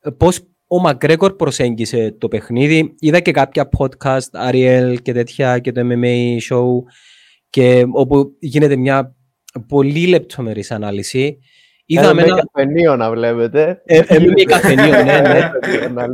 [0.00, 2.94] ε, πώς ο Μακρέκορ προσέγγισε το παιχνίδι.
[2.98, 6.66] Είδα και κάποια podcast, Ariel και τέτοια και το MMA show
[7.50, 9.15] και όπου γίνεται μια
[9.68, 11.38] πολύ λεπτομερής ανάλυση.
[11.86, 12.44] Είδαμε ένα...
[12.52, 13.82] καφενείο να βλέπετε.
[13.84, 16.04] Ε, MMA καφενείο, ναι, ναι.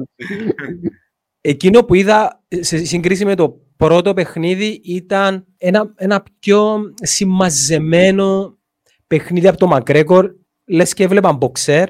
[1.40, 8.58] Εκείνο που είδα σε σύγκριση με το πρώτο παιχνίδι ήταν ένα, ένα πιο συμμαζεμένο
[9.06, 10.30] παιχνίδι από το Μακρέκορ.
[10.64, 11.88] Λες και έβλεπαν μποξέρ.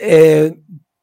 [0.00, 0.50] Ε,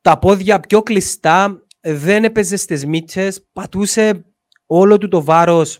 [0.01, 4.25] τα πόδια πιο κλειστά, δεν έπαιζε στις μίτσες, πατούσε
[4.65, 5.79] όλο του το βάρος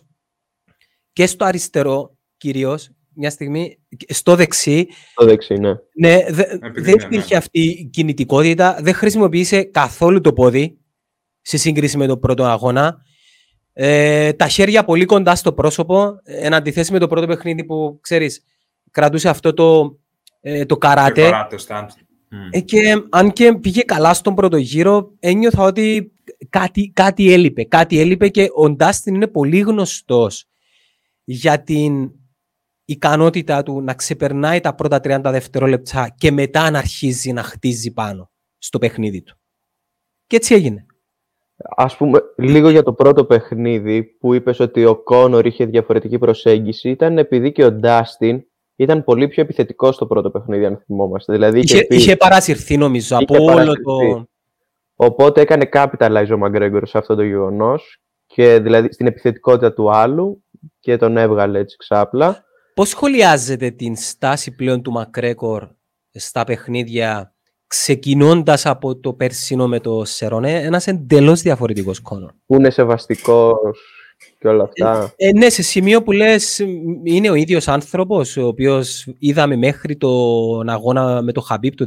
[1.12, 4.86] και στο αριστερό κυρίως, μια στιγμή, στο δεξί.
[5.10, 5.72] Στο δεξί, ναι.
[5.94, 6.18] Ναι,
[6.74, 10.78] δεν υπήρχε αυτή η κινητικότητα, δεν χρησιμοποίησε καθόλου το πόδι
[11.40, 12.96] σε σύγκριση με τον πρώτο αγώνα.
[13.72, 18.44] Ε, τα χέρια πολύ κοντά στο πρόσωπο, εν αντιθέσει με το πρώτο παιχνίδι που, ξέρεις,
[18.90, 19.98] κρατούσε αυτό το,
[20.40, 21.30] ε, το καράτε.
[22.50, 26.12] Ε, και αν και πήγε καλά στον πρώτο γύρο, ένιωθα ότι
[26.48, 27.64] κάτι, κάτι έλειπε.
[27.64, 30.44] Κάτι έλειπε και ο Ντάστιν είναι πολύ γνωστός
[31.24, 32.10] για την
[32.84, 38.30] ικανότητά του να ξεπερνάει τα πρώτα 30 δευτερόλεπτα και μετά να αρχίζει να χτίζει πάνω
[38.58, 39.36] στο παιχνίδι του.
[40.26, 40.86] Και έτσι έγινε.
[41.76, 46.90] Ας πούμε, λίγο για το πρώτο παιχνίδι που είπες ότι ο Κόνορ είχε διαφορετική προσέγγιση
[46.90, 48.44] ήταν επειδή και ο Ντάστιν
[48.76, 51.32] ήταν πολύ πιο επιθετικός στο πρώτο παιχνίδι, αν θυμόμαστε.
[51.32, 54.26] Δηλαδή, είχε, είχε, είχε παρασυρθεί, νομίζω, από όλο το.
[54.96, 60.44] Οπότε έκανε capitalize ο Μαγκρέγκορ σε αυτό το γεγονός και δηλαδή στην επιθετικότητα του άλλου
[60.80, 62.44] και τον έβγαλε έτσι ξάπλα.
[62.74, 65.68] Πώς σχολιάζεται την στάση πλέον του Μακρέκορ
[66.10, 67.34] στα παιχνίδια
[67.66, 72.30] ξεκινώντας από το περσίνο με το Σερονέ, ένας εντελώς διαφορετικός κόνο.
[72.46, 73.78] Που είναι σεβαστικός
[74.38, 75.12] και όλα αυτά.
[75.16, 76.58] Ε, ε, ναι, σε σημείο που λες
[77.02, 81.84] είναι ο ίδιος άνθρωπος ο οποίος είδαμε μέχρι τον αγώνα με το Χαμπίπ το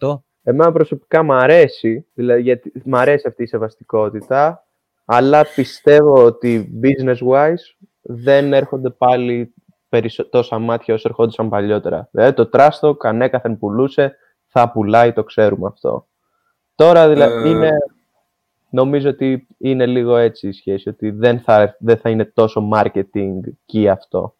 [0.00, 0.22] 2018.
[0.42, 4.66] Εμένα προσωπικά μου αρέσει, δηλαδή γιατί μ' αρέσει αυτή η σεβαστικότητα,
[5.04, 9.54] αλλά πιστεύω ότι business-wise δεν έρχονται πάλι
[10.30, 12.08] τόσα μάτια όσο ερχόντουσαν παλιότερα.
[12.10, 16.06] Δηλαδή το τράστο κανέκαθεν πουλούσε, θα πουλάει, το ξέρουμε αυτό.
[16.74, 17.50] Τώρα δηλαδή ε...
[17.50, 17.70] είναι
[18.72, 23.40] νομίζω ότι είναι λίγο έτσι η σχέση, ότι δεν θα, δεν θα είναι τόσο marketing
[23.66, 24.34] και αυτό.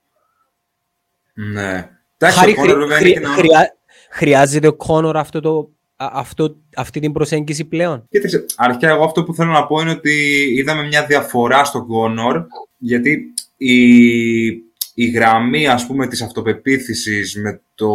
[1.34, 1.90] Ναι.
[2.18, 2.54] Χάρη,
[3.36, 3.76] χρειά,
[4.10, 9.34] χρειάζεται ο Κόνορ αυτό το, αυτό, αυτή την προσέγγιση πλέον; Κοίταξε, αρχικά εγώ αυτό που
[9.34, 12.46] θέλω να πω είναι ότι είδαμε μια διαφορά στον Κόνορ,
[12.78, 13.76] γιατί η,
[14.94, 17.90] η γραμμή ας πούμε της αυτοπεποίθησης με το,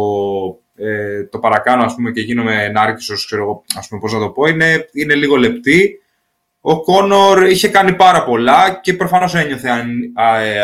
[0.76, 4.28] ε, το παρακάνω ας πούμε και γίνομαι ενάρκησος, ξέρω εγώ, ας πούμε πώς να το
[4.28, 6.00] πω, είναι, είναι λίγο λεπτή
[6.60, 10.62] ο Κόνορ είχε κάνει πάρα πολλά και προφανώς ένιωθε αν, ε,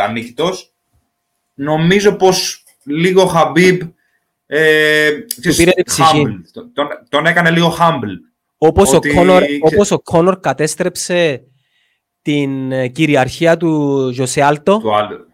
[1.54, 3.80] Νομίζω πως λίγο ο Χαμπίμπ
[4.46, 5.10] ε,
[6.52, 8.18] τον, τον, έκανε λίγο humble.
[8.58, 11.42] Όπως, ο Κόνορ, όπως ο Κόνορ κατέστρεψε
[12.22, 14.78] την ε, κυριαρχία του Ζοσέ Άλντο.
[14.78, 15.26] Του άλλου.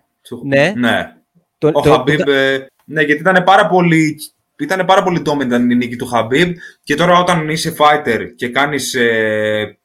[0.45, 0.73] Ναι.
[0.77, 1.15] ναι.
[1.59, 4.19] Το, ο το, Χαμπίμπ, ε, ναι, γιατί ήταν πάρα πολύ
[4.59, 8.95] ήταν πάρα πολύ dominant η νίκη του Χαμπίμπ και τώρα όταν είσαι fighter και κάνεις
[8.95, 9.79] ε,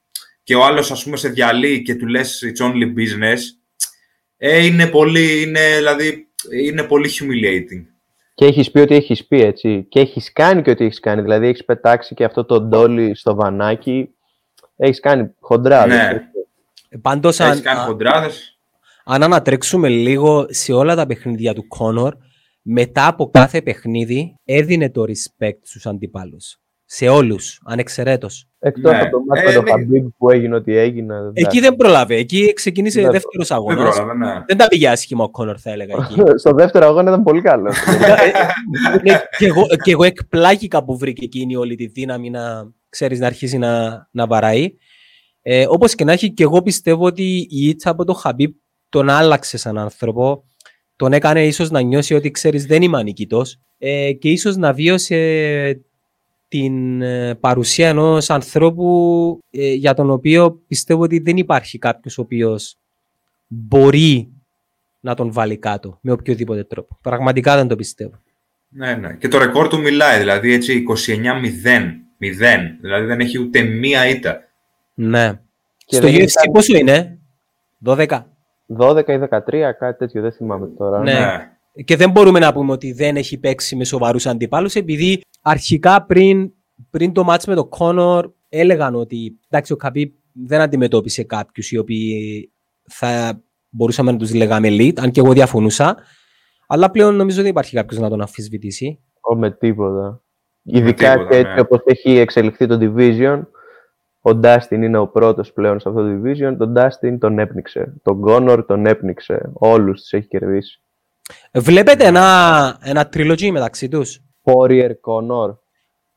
[0.43, 3.39] και ο άλλος ας πούμε σε διαλύει και του λες it's only business,
[4.38, 6.28] ε, είναι πολύ, είναι, δηλαδή,
[6.63, 7.86] είναι πολύ humiliating.
[8.34, 9.86] Και έχεις πει ότι έχεις πει έτσι.
[9.89, 11.21] Και έχεις κάνει και ό,τι έχεις κάνει.
[11.21, 14.10] Δηλαδή έχεις πετάξει και αυτό το ντόλι στο βανάκι.
[14.76, 15.95] Έχεις κάνει χοντράδε.
[15.95, 16.30] Ναι.
[17.02, 18.55] Πάντως, Έχεις αν, κάνει α- χοντράδες.
[19.06, 22.13] Αν ανατρέξουμε λίγο σε όλα τα παιχνίδια του Κόνορ,
[22.62, 26.58] μετά από κάθε παιχνίδι έδινε το respect στους αντιπάλους.
[26.88, 28.48] Σε όλους, ανεξαιρέτως.
[28.60, 28.98] Εκτός Ναι.
[29.00, 29.70] από το μάτι Ε, με τον ναι.
[29.70, 31.15] Χαμπίμπ που έγινε ό,τι έγινε.
[31.15, 31.60] Εκεί εντάξει.
[31.60, 32.15] δεν πρόλαβε.
[32.15, 33.96] Εκεί ξεκίνησε Δεν δεύτερος Δεν αγώνας.
[33.96, 34.44] πρόλαβε, ναι.
[34.48, 36.22] Δεν τα πήγε άσχημα ο Κόνορ, θα έλεγα εκεί.
[36.39, 37.72] Στο δεύτερο αγώνα ήταν πολύ καλό.
[39.04, 43.26] ναι, και, εγώ, και εγώ εκπλάγηκα που βρήκε εκείνη όλη τη δύναμη να, ξέρεις, να
[43.26, 44.70] αρχίσει να, να βαράει.
[45.41, 48.56] Ε, όπως και να έχει, και εγώ πιστεύω ότι η ήττα από τον Χαμπίπ
[48.95, 50.43] τον άλλαξε σαν άνθρωπο.
[50.95, 55.81] Τον έκανε ίσως να νιώσει ότι, ξέρεις, δεν είμαι ανικητός ε, και ίσως να βίωσε
[56.47, 62.21] την ε, παρουσία ενός ανθρώπου ε, για τον οποίο πιστεύω ότι δεν υπάρχει κάποιος ο
[62.21, 62.77] οποίος
[63.47, 64.29] μπορεί
[64.99, 66.97] να τον βάλει κάτω με οποιοδήποτε τρόπο.
[67.01, 68.21] Πραγματικά δεν το πιστεύω.
[68.69, 69.13] Ναι, ναι.
[69.13, 71.21] Και το ρεκόρ του μιλάει, δηλαδή έτσι 29-0.
[72.19, 72.77] 0.
[72.81, 74.41] Δηλαδή δεν έχει ούτε μία ήττα.
[74.93, 75.39] Ναι.
[75.86, 77.19] Και Στο δεν UFC ήταν- πόσο είναι,
[77.86, 78.35] 12.
[78.78, 80.99] 12 ή 13, κάτι τέτοιο, δεν θυμάμαι τώρα.
[80.99, 81.49] Ναι.
[81.84, 86.51] Και δεν μπορούμε να πούμε ότι δεν έχει παίξει με σοβαρούς αντιπάλους, επειδή αρχικά πριν,
[86.89, 91.78] πριν το μάτς με τον Κόνορ έλεγαν ότι εντάξει, ο Καπί δεν αντιμετώπισε κάποιους οι
[91.78, 92.51] οποίοι
[92.89, 95.97] θα μπορούσαμε να τους λέγαμε elite, αν και εγώ διαφωνούσα.
[96.67, 98.99] Αλλά πλέον νομίζω δεν υπάρχει κάποιος να τον αμφισβητήσει.
[99.21, 100.21] Ο, με τίποτα.
[100.63, 101.60] Ειδικά τίποτα, και έτσι ναι.
[101.60, 103.41] όπως έχει εξελιχθεί το Division,
[104.28, 107.94] ο Dustin είναι ο πρώτος πλέον σε αυτό το Division, τον Dustin τον έπνιξε.
[108.04, 109.50] Τον Connor τον έπνιξε.
[109.54, 110.80] Όλους τους έχει κερδίσει.
[111.54, 115.56] Βλέπετε ένα, ένα trilogy μεταξύ τους; Poirier Connor.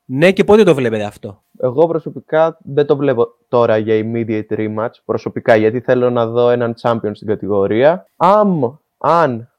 [0.04, 4.92] Ναι, και πότε το βλέπετε αυτό; Εγώ προσωπικά δεν το βλέπω τώρα για immediate rematch,
[5.04, 8.06] προσωπικά, γιατί θέλω να δω έναν champion στην κατηγορία.
[8.16, 9.50] Αν, αν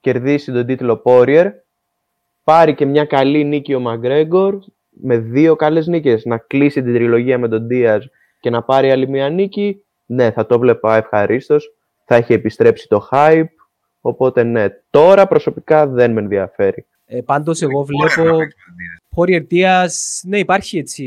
[0.00, 1.50] κερδίσει τον τίτλο Poirier,
[2.44, 4.52] πάρει και μια καλή νίκη ο McGregor,
[5.02, 8.00] με δύο καλές νίκες, να κλείσει την τριλογία με τον Diaz
[8.40, 13.08] και να πάρει άλλη μια νίκη, ναι, θα το βλέπα ευχαρίστως, θα έχει επιστρέψει το
[13.10, 13.44] hype,
[14.00, 16.86] οπότε ναι, τώρα προσωπικά δεν με ενδιαφέρει.
[17.06, 19.16] Ε, πάντως εγώ Poirier βλέπω να παίξει με τον Diaz.
[19.16, 19.90] Poirier Diaz,
[20.28, 21.04] ναι υπάρχει έτσι,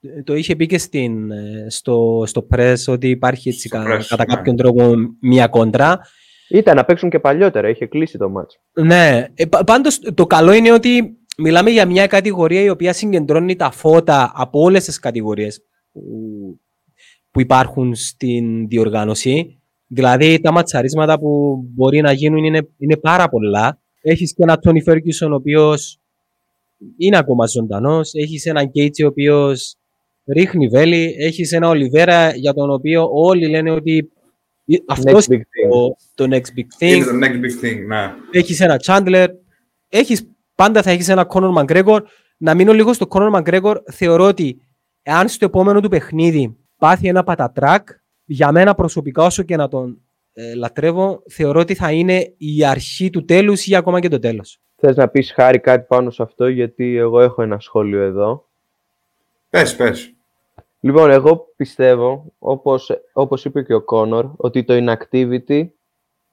[0.00, 3.82] ε, το είχε πει και στην, ε, στο, στο press ότι υπάρχει έτσι Στο κα-
[3.96, 4.34] press, κατά ναι.
[4.34, 6.00] κάποιον τρόπο μια κόντρα.
[6.48, 8.82] Ήταν να παίξουν και παλιότερα, είχε κλείσει το match.
[8.84, 13.56] Ναι, ε, πα- πάντως το καλό είναι ότι μιλάμε για μια κατηγορία η οποία συγκεντρώνει
[13.56, 16.02] τα φώτα από όλες τις κατηγορίες που,
[17.30, 19.60] που υπάρχουν στην διοργάνωση.
[19.86, 23.80] Δηλαδή τα ματσαρίσματα που μπορεί να γίνουν είναι, είναι πάρα πολλά.
[24.00, 25.98] Έχεις και ένα Τόνι Ferguson ο οποίος
[26.96, 28.10] είναι ακόμα ζωντανός.
[28.14, 29.76] Έχεις έναν Κέιτσι ο οποίος
[30.26, 31.14] ρίχνει βέλη.
[31.18, 34.10] Έχεις ένα Ολιβέρα για τον οποίο όλοι λένε ότι
[34.86, 35.70] αυτός Next big είναι thing.
[35.70, 38.14] το, το next big thing Είναι το next big thing, ναι.
[38.30, 39.26] έχεις ένα Chandler,
[39.88, 40.26] έχεις,
[40.60, 42.00] πάντα θα έχεις ένα Conor McGregor.
[42.36, 44.60] Να μείνω λίγο στο Conor McGregor, θεωρώ ότι
[45.02, 47.88] εάν στο επόμενο του παιχνίδι πάθει ένα πατατράκ,
[48.24, 50.00] για μένα προσωπικά όσο και να τον
[50.32, 54.60] ε, λατρεύω, θεωρώ ότι θα είναι η αρχή του τέλους ή ακόμα και το τέλος.
[54.76, 58.44] Θες να πεις χάρη κάτι πάνω σε αυτό, γιατί εγώ έχω ένα σχόλιο εδώ.
[59.50, 60.14] Πες, πες.
[60.80, 65.66] Λοιπόν, εγώ πιστεύω, όπως, όπως είπε και ο Κόνορ, ότι το inactivity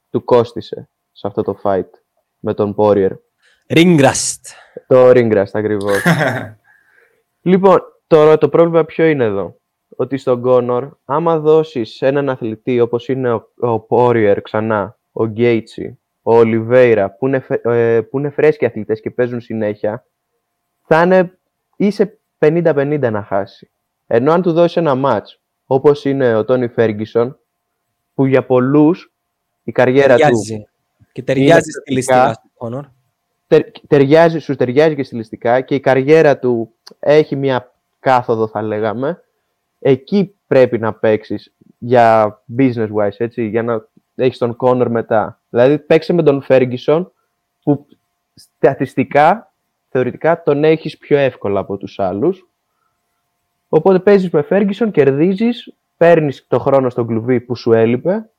[0.10, 1.90] του κόστισε σε αυτό το fight
[2.40, 3.12] με τον Poirier.
[3.70, 4.42] Ringrast.
[4.88, 6.04] Το Ringrast ακριβώς.
[7.52, 9.60] λοιπόν, τώρα το πρόβλημα ποιο είναι εδώ;
[9.96, 16.00] Ότι στον Κόνορ, άμα δώσεις έναν αθλητή όπως είναι ο, ο Poirier ξανά, ο Γκέιτσι,
[16.22, 20.06] ο Ολιβέηρα, που είναι, φε- ε, που είναι φρέσκοι αθλητές και παίζουν συνέχεια,
[20.86, 21.40] θα είναι
[21.76, 23.72] είσαι 50-50 να χάσει.
[24.08, 27.40] Ενώ αν του δώσεις ένα μάτς, όπως είναι ο Τόνι Φέργκισον,
[28.14, 29.14] που για πολλούς
[29.64, 30.68] η καριέρα του Ταιριάζει.
[31.12, 31.94] Και ταιριάζει στη θετικά.
[31.94, 32.97] λίστα του Conor.
[33.48, 39.24] Τε- ταιριάζει, σου ταιριάζει και στιλιστικά και η καριέρα του έχει μια κάθοδο θα λέγαμε,
[39.80, 45.40] εκεί πρέπει να παίξεις για business wise, έτσι, για να έχεις τον Connor μετά.
[45.50, 47.06] Δηλαδή παίξε με τον Ferguson
[47.64, 47.88] που
[48.34, 49.54] στατιστικά,
[49.90, 52.50] θεωρητικά τον έχεις πιο εύκολα από τους άλλους.
[53.70, 58.30] Οπότε παίζεις με Ferguson, κερδίζεις, παίρνεις το χρόνο στον κλουβί που σου έλειπε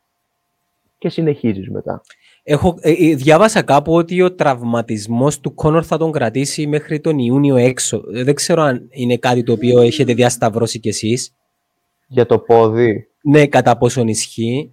[0.99, 2.03] και συνεχίζεις μετά.
[2.51, 7.19] Έχω, ε, ε, διάβασα κάπου ότι ο τραυματισμός του Κόνορ θα τον κρατήσει μέχρι τον
[7.19, 8.03] Ιούνιο έξω.
[8.15, 11.35] Ε, δεν ξέρω αν είναι κάτι το οποίο έχετε διασταυρώσει κι εσείς.
[12.07, 14.73] Για το πόδι, Ναι, κατά πόσον ισχύει.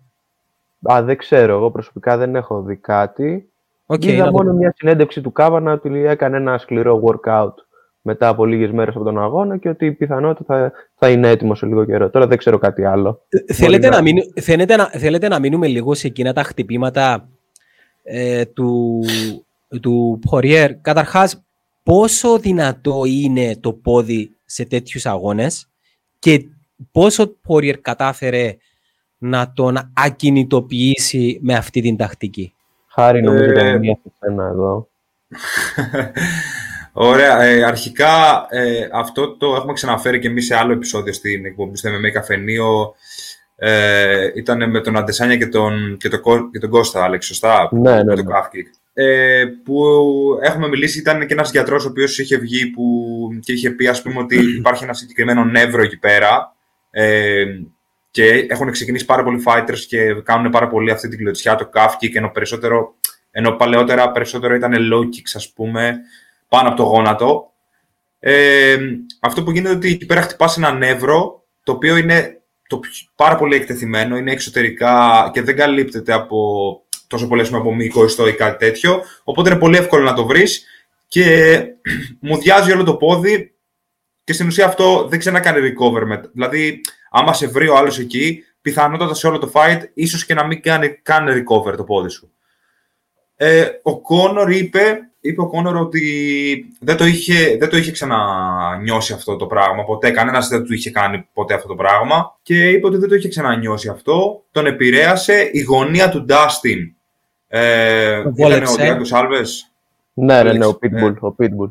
[0.92, 1.54] Α, δεν ξέρω.
[1.56, 3.50] Εγώ προσωπικά δεν έχω δει κάτι.
[3.86, 7.54] Οκ, Είδα να το- μόνο μια συνέντευξη του Κάβανα ότι έκανε ένα σκληρό workout
[8.02, 11.66] μετά από λίγες μέρες από τον αγώνα και ότι πιθανότητα θα, θα είναι έτοιμος σε
[11.66, 12.10] λίγο καιρό.
[12.10, 13.22] Τώρα δεν ξέρω κάτι άλλο.
[13.30, 17.30] Ε, Θέλετε να- να, μείνου- θέλετε, να, θέλετε να μείνουμε λίγο σε εκείνα τα χτυπήματα
[18.08, 19.02] ε, του,
[19.82, 21.44] του Poirier, καταρχάς
[21.84, 25.70] πόσο δυνατό είναι το πόδι σε τέτοιους αγώνες
[26.20, 26.46] και
[26.92, 28.58] πόσο Poirier κατάφερε
[29.18, 32.54] να τον ακινητοποιήσει με αυτή την τακτική;
[32.88, 33.78] Χάρη νομίζω ε...
[33.78, 34.88] μία ένα εδώ.
[36.98, 37.42] Ωραία.
[37.42, 41.90] Ε, αρχικά ε, αυτό το έχουμε ξαναφέρει και εμείς σε άλλο επεισόδιο στην εκπομπή στο
[41.90, 42.96] MMA Καφενείο.
[43.58, 47.92] Ε, ήταν με τον Αντεσάνια και τον, και, το, και τον Κώστα, Άλεξ, σωστά, ναι,
[47.92, 48.24] ναι, ναι.
[48.24, 48.24] το
[48.98, 49.84] ε, που
[50.42, 52.84] έχουμε μιλήσει, ήταν και ένας γιατρός ο οποίος είχε βγει που,
[53.42, 56.56] και είχε πει ας πούμε ότι υπάρχει ένα συγκεκριμένο νεύρο εκεί πέρα
[56.90, 57.46] ε,
[58.12, 61.90] και έχουν ξεκινήσει πάρα πολλοί fighters και κάνουν πάρα πολύ αυτή την κλωτσιά, το calf
[62.02, 62.96] kick, ενώ, περισσότερο,
[63.32, 65.98] ενώ παλαιότερα περισσότερο ήταν low kicks ας πούμε,
[66.48, 67.52] πάνω από το γόνατο.
[68.20, 68.78] Ε,
[69.20, 72.35] αυτό που γίνεται είναι ότι εκεί πέρα χτυπάς ένα νεύρο, το οποίο είναι
[72.68, 72.80] το
[73.16, 76.38] πάρα πολύ εκτεθειμένο, είναι εξωτερικά και δεν καλύπτεται από
[77.08, 79.04] τόσο πολλές με από μυϊκό ιστό ή κάτι τέτοιο.
[79.24, 80.66] Οπότε είναι πολύ εύκολο να το βρεις
[81.08, 81.60] και
[82.20, 83.56] μου διάζει όλο το πόδι
[84.24, 86.04] και στην ουσία αυτό δεν ξέρει να κάνει recover.
[86.06, 86.22] Με.
[86.34, 90.46] Δηλαδή, άμα σε βρει ο άλλος εκεί, πιθανότατα σε όλο το fight, ίσως και να
[90.46, 92.32] μην κάνει καν recover το πόδι σου.
[93.36, 96.04] Ε, ο Κόνορ είπε, είπε ο Κόνορ ότι
[96.80, 100.12] δεν το, είχε, δεν το είχε ξανανιώσει αυτό το πράγμα ποτέ.
[100.12, 102.38] Κανένας δεν του είχε κάνει ποτέ αυτό το πράγμα.
[102.42, 104.44] Και είπε ότι δεν το είχε ξανανιώσει αυτό.
[104.52, 106.94] Τον επηρέασε η γωνία του Dustin
[107.48, 109.72] ε, ήταν ο Διάκος Άλβες;
[110.14, 110.92] Ναι, ναι, ναι, ο Pitbull.
[110.92, 111.28] Ναι.
[111.28, 111.70] Ο Pitbull.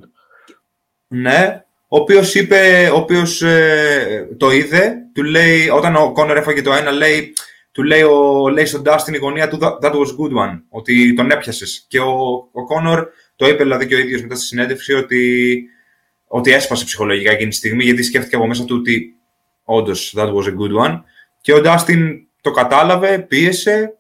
[1.08, 6.62] Ναι, ο οποίος είπε, ο οποίος ε, το είδε, του λέει, όταν ο Κόνορ έφαγε
[6.62, 7.32] το ένα, λέει,
[7.72, 11.30] του λέει, ο, λέει στον Dustin η γωνία του, that was good one, ότι τον
[11.30, 11.84] έπιασες.
[11.88, 13.06] Και ο, ο Κόνορ
[13.44, 15.64] το είπε δηλαδή και ο ίδιος μετά στη συνέντευξη ότι,
[16.26, 19.14] ότι έσπασε ψυχολογικά εκείνη τη στιγμή, γιατί σκέφτηκε από μέσα του ότι
[19.64, 21.00] όντως that was a good one.
[21.40, 23.98] Και ο Dustin το κατάλαβε, πίεσε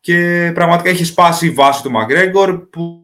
[0.00, 3.02] και πραγματικά έχει σπάσει η βάση του Μαγκρέγκορ που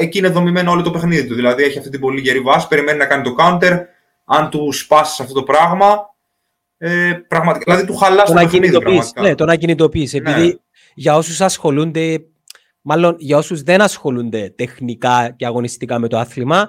[0.00, 1.34] εκεί είναι δομημένο όλο το παιχνίδι του.
[1.34, 3.80] Δηλαδή έχει αυτή την πολύ γερή βάση, περιμένει να κάνει το counter.
[4.24, 5.98] Αν του σπάσεις αυτό το πράγμα,
[6.78, 8.78] ε, πραγματικά, δηλαδή του χαλάσει το, το παιχνίδι.
[8.78, 9.22] Πραγματικά.
[9.22, 10.20] Ναι, τον ακινητοποιήσει.
[10.20, 10.30] Ναι.
[10.30, 10.60] Επειδή
[10.94, 12.24] για όσους ασχολούνται,
[12.86, 16.68] μάλλον για όσους δεν ασχολούνται τεχνικά και αγωνιστικά με το άθλημα,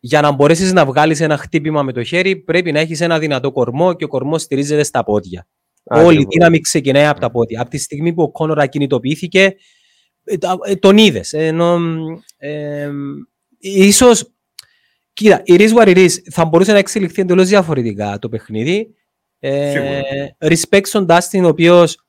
[0.00, 3.52] για να μπορέσεις να βγάλεις ένα χτύπημα με το χέρι, πρέπει να έχεις ένα δυνατό
[3.52, 5.46] κορμό και ο κορμός στηρίζεται στα πόδια.
[5.82, 7.60] Όλη η δύναμη ξεκινάει από τα πόδια.
[7.60, 9.56] Από τη στιγμή που ο Κόνορ ακινητοποιήθηκε,
[10.24, 11.32] ε, ε, τον είδες.
[11.32, 11.78] Ενώ.
[12.36, 12.90] Ε,
[13.58, 14.32] ίσως,
[15.12, 16.10] κοίτα, η is what it is.
[16.30, 18.94] Θα μπορούσε να εξελιχθεί εντελώς διαφορετικά το παιχνίδι.
[19.38, 20.00] Ε,
[20.38, 22.05] respect στον Dustin, ο οποίος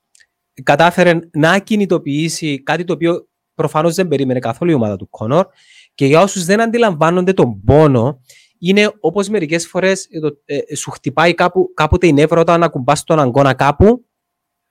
[0.62, 5.46] κατάφερε να κινητοποιήσει κάτι το οποίο προφανώς δεν περίμενε καθόλου η ομάδα του Κόνορ.
[5.94, 8.20] Και για όσους δεν αντιλαμβάνονται τον πόνο,
[8.58, 10.08] είναι όπως μερικές φορές
[10.44, 14.04] ε, ε, σου χτυπάει κάπου, κάποτε η νεύρα όταν ακουμπάς τον αγκώνα κάπου.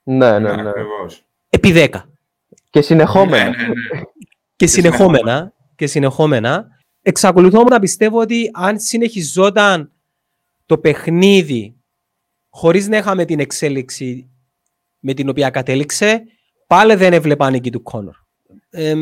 [0.03, 0.71] Ναι, ναι, ναι.
[1.49, 1.87] Επί 10.
[2.69, 3.43] Και συνεχόμενα.
[3.43, 4.01] Ναι, ναι, ναι.
[4.55, 5.53] και συνεχόμενα.
[5.75, 6.67] Και συνεχόμενα.
[7.01, 9.91] Εξακολουθώ να πιστεύω ότι αν συνεχιζόταν
[10.65, 11.75] το παιχνίδι
[12.49, 14.29] χωρίς να είχαμε την εξέλιξη
[14.99, 16.23] με την οποία κατέληξε,
[16.67, 18.15] πάλι δεν έβλεπα νίκη του Κόνορ.
[18.69, 18.93] Ε,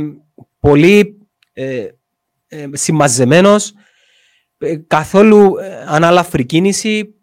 [0.60, 1.88] πολύ ε,
[2.47, 3.73] ε, συμμαζεμένος,
[4.58, 7.15] ε, καθόλου ε, ανάλαφρη κίνηση.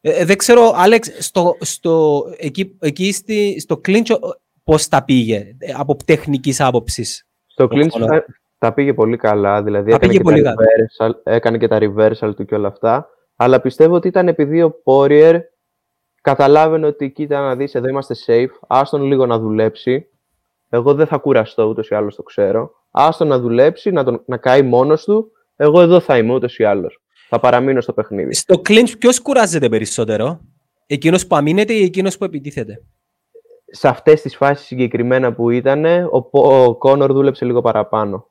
[0.00, 4.18] Ε, δεν ξέρω, Άλεξ, στο, στο, εκεί, εκεί στη, στο κλίντσο
[4.64, 7.26] πώς τα πήγε από τεχνικής άποψης.
[7.46, 8.24] Στο κλίντσο τα,
[8.58, 12.44] τα, πήγε πολύ καλά, δηλαδή έκανε και, πολύ τα reversal, έκανε και τα reversal του
[12.44, 13.08] και όλα αυτά.
[13.36, 15.40] Αλλά πιστεύω ότι ήταν επειδή ο Poirier
[16.30, 20.06] καταλάβαινε ότι κοίτα να δεις, εδώ είμαστε safe, άστον λίγο να δουλέψει.
[20.68, 22.70] Εγώ δεν θα κουραστώ ούτως ή άλλως το ξέρω.
[22.90, 26.64] Άστον να δουλέψει, να, τον, να καεί μόνος του εγώ εδώ θα είμαι ούτως ή
[26.64, 27.00] άλλως.
[27.28, 28.34] Θα παραμείνω στο παιχνίδι.
[28.34, 30.40] Στο clinch ποιος κουράζεται περισσότερο,
[30.86, 32.84] Εκείνος που αμήνεται ή εκείνος που επιτίθεται;
[33.66, 38.30] Σε αυτές τις φάσεις συγκεκριμένα που ήταν, ο, ο Κόνορ δούλεψε λίγο παραπάνω.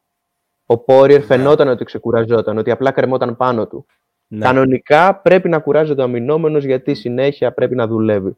[0.66, 1.26] Ο Πόριερ ναι.
[1.26, 3.86] φαινόταν ότι ξεκουραζόταν, ότι απλά κρεμόταν πάνω του.
[4.28, 4.46] Ναι.
[4.46, 8.38] Κανονικά πρέπει να κουράζεται ο αμυνόμενος γιατί συνέχεια πρέπει να δουλεύει.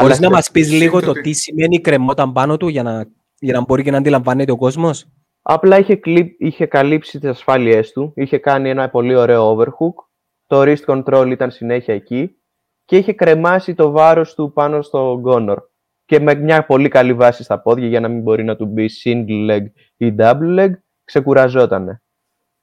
[0.00, 3.06] Μπορείς να μας πεις λίγο το τι σημαίνει κρεμόταν πάνω του για να,
[3.38, 5.06] για να μπορεί και να αντιλαμβάνεται ο κόσμος;
[5.42, 6.36] Απλά είχε, κλει...
[6.38, 10.04] είχε καλύψει τις ασφάλειές του, είχε κάνει ένα πολύ ωραίο overhook,
[10.46, 12.36] το wrist control ήταν συνέχεια εκεί
[12.84, 15.58] και είχε κρεμάσει το βάρος του πάνω στο γκόνορ
[16.04, 18.90] και με μια πολύ καλή βάση στα πόδια για να μην μπορεί να του μπει
[19.04, 19.62] single leg
[19.96, 20.70] ή double leg,
[21.04, 22.02] ξεκουραζότανε.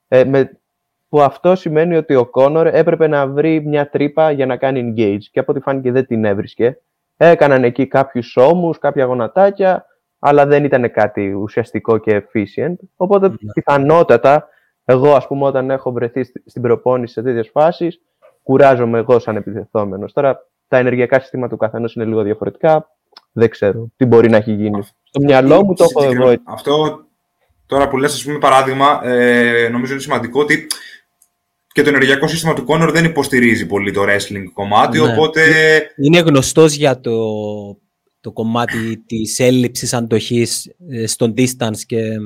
[0.08, 0.62] Ε, με...
[1.10, 5.24] Που αυτό σημαίνει ότι ο Κόνορ έπρεπε να βρει μια τρύπα για να κάνει engage
[5.32, 6.78] και από ό,τι φάνηκε δεν την έβρισκε.
[7.18, 9.86] Έκαναν εκεί κάποιους ώμους, κάποια γονατάκια,
[10.20, 12.76] αλλά δεν ήταν κάτι ουσιαστικό και efficient.
[12.96, 13.36] Οπότε ναι.
[13.54, 14.48] πιθανότατα,
[14.86, 18.02] εγώ ας πούμε όταν έχω βρεθεί στην προπόνηση σε τέτοιες φάσεις,
[18.44, 20.14] κουράζομαι εγώ σαν επιθεθόμενος.
[20.14, 22.90] Τώρα τα ενεργειακά συστήματα του καθενός είναι λίγο διαφορετικά.
[23.32, 24.84] Δεν ξέρω τι μπορεί να έχει γίνει.
[24.84, 26.34] Στο μιαλό μου το έχω εγώ.
[26.44, 27.06] Αυτό,
[27.66, 30.68] τώρα που λες, ας πούμε, παράδειγμα, ε, νομίζω είναι σημαντικό ότι
[31.76, 35.12] και το ενεργειακό σύστημα του Κόνορ δεν υποστηρίζει πολύ το wrestling κομμάτι, ναι.
[35.12, 35.42] οπότε...
[35.98, 37.12] Είναι γνωστός για το,
[38.20, 42.18] το κομμάτι της έλλειψης αντοχής ε, στον distance και ε,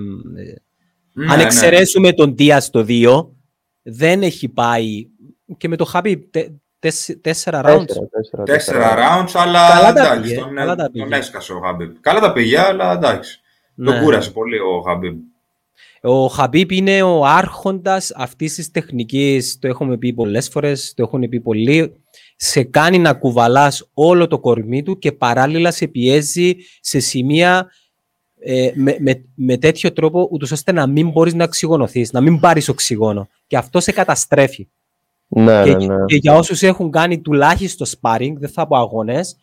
[1.13, 1.43] ναι, αν ναι.
[1.43, 2.13] εξαιρέσουμε ναι.
[2.13, 3.27] τον Δία στο 2,
[3.81, 5.07] δεν έχει πάει
[5.57, 6.29] και με το Χάπι
[7.21, 7.85] τέσσερα rounds.
[8.45, 11.95] Τέσσερα rounds, αλλά καλά εντάξει, τον, καλά τα τον έσκασε ο Χαμπίπ.
[12.01, 13.41] Καλά τα πήγε, αλλά εντάξει.
[13.79, 13.91] Ναι.
[13.91, 15.17] Τον κούρασε πολύ ο Χαμπίπ.
[16.01, 21.29] Ο Χαμπίπ είναι ο άρχοντας αυτής της τεχνικής, το έχουμε πει πολλές φορές, το έχουν
[21.29, 21.93] πει πολλοί,
[22.35, 27.69] σε κάνει να κουβαλάς όλο το κορμί του και παράλληλα σε πιέζει σε σημεία
[28.39, 32.39] ε, με, με, με, τέτοιο τρόπο ούτως ώστε να μην μπορείς να οξυγονωθείς, να μην
[32.39, 33.27] πάρεις οξυγόνο.
[33.47, 34.67] Και αυτό σε καταστρέφει.
[35.27, 36.05] Ναι, και, ναι, ναι.
[36.05, 39.37] και για όσους έχουν κάνει τουλάχιστον sparring, δεν θα πω αγώνες,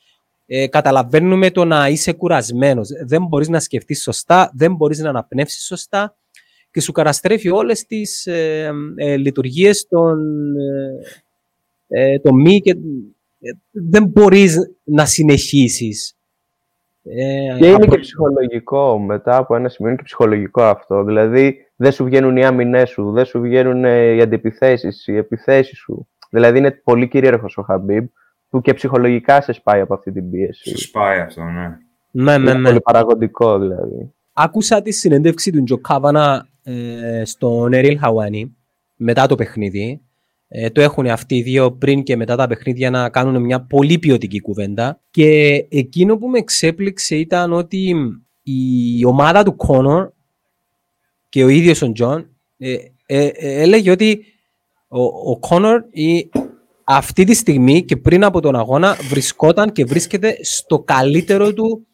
[0.47, 2.89] ε, καταλαβαίνουμε το να είσαι κουρασμένος.
[3.07, 6.17] Δεν μπορείς να σκεφτείς σωστά, δεν μπορείς να αναπνεύσεις σωστά
[6.71, 10.19] και σου καταστρέφει όλες τις ε, ε, λειτουργίες των,
[11.89, 12.77] ε, ε μη και
[13.71, 16.17] δεν μπορείς να συνεχίσεις.
[17.59, 21.05] και είναι και ψυχολογικό μετά από ένα σημείο, είναι και ψυχολογικό αυτό.
[21.05, 26.09] Δηλαδή, δεν σου βγαίνουν οι άμυνές σου, δεν σου βγαίνουν οι αντιπιθέσεις, οι επιθέσεις σου.
[26.31, 28.07] Δηλαδή είναι πολύ κυρίαρχος ο Χαμπίμπ
[28.49, 30.69] που και ψυχολογικά σε σπάει από αυτή την πίεση.
[30.69, 31.79] Σε σπάει αυτό, ναι.
[32.11, 32.69] Ναι, ναι, ναι.
[32.69, 34.13] Πολύ παραγωγικό δηλαδή.
[34.33, 38.57] Άκουσα τη συνέντευξη του Τζον Κάβανα ε, στον Αριέλ Χελουάνι
[38.97, 40.01] μετά το παιχνίδι.
[40.49, 43.99] Ε, το έχουν αυτοί οι δύο πριν και μετά τα παιχνίδια να κάνουν μια πολύ
[43.99, 45.01] ποιοτική κουβέντα.
[45.11, 47.95] Και εκείνο που με εξέπληξε ήταν ότι
[48.43, 50.11] η ομάδα του Κόνορ
[51.29, 52.29] και ο ίδιος ο Τζον
[52.59, 52.75] ε,
[53.07, 54.25] ε, ε, έλεγε ότι
[54.89, 55.85] ο, ο Κόνορ
[56.89, 61.87] αυτή τη στιγμή και πριν από τον αγώνα βρισκόταν και βρίσκεται στο καλύτερο του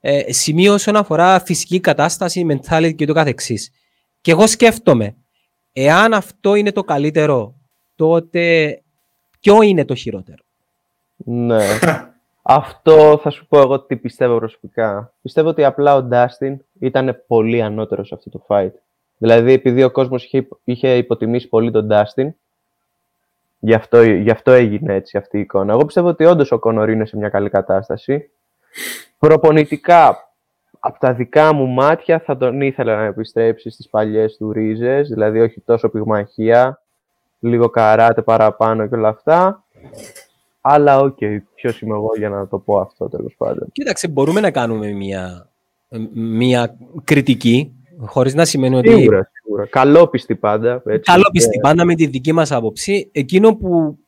[0.00, 3.70] ε, σημείο όσον αφορά φυσική κατάσταση, mentality και το καθεξής.
[4.20, 5.16] Και εγώ σκέφτομαι,
[5.72, 7.54] εάν αυτό είναι το καλύτερο,
[7.96, 8.82] τότε
[9.40, 10.42] ποιο είναι το χειρότερο;
[11.16, 11.66] Ναι.
[12.42, 15.14] Αυτό θα σου πω εγώ τι πιστεύω προσωπικά.
[15.22, 18.72] Πιστεύω ότι απλά ο Ντάστιν ήταν πολύ ανώτερος σε αυτό το fight.
[19.18, 22.34] Δηλαδή, επειδή ο κόσμος είχε, είχε υποτιμήσει πολύ τον Ντάστιν,
[23.64, 25.72] γι αυτό, γι' αυτό έγινε έτσι αυτή η εικόνα.
[25.72, 28.30] Εγώ πιστεύω ότι όντως ο Κόνορ είναι σε μια καλή κατάσταση.
[29.18, 30.32] Προπονητικά,
[30.80, 35.40] από τα δικά μου μάτια, θα τον ήθελα να επιστρέψει στις παλιές του ρίζες, δηλαδή
[35.40, 36.82] όχι τόσο πυγμαχία,
[37.38, 39.64] λίγο καράτε παραπάνω και όλα αυτά.
[40.60, 43.68] Αλλά OK, okay, ποιος είμαι εγώ για να το πω αυτό τέλος πάντων.
[43.72, 45.48] Κοίταξε, μπορούμε να κάνουμε μια,
[46.12, 47.72] μια κριτική,
[48.04, 48.90] χωρίς να σημαίνει ότι.
[48.90, 49.66] Σίγουρα, σίγουρα.
[49.66, 50.82] Καλόπιστη πάντα.
[50.86, 53.08] Έτσι, Καλόπιστη πάντα με τη δική μας άποψη.
[53.12, 53.98] Εκείνο που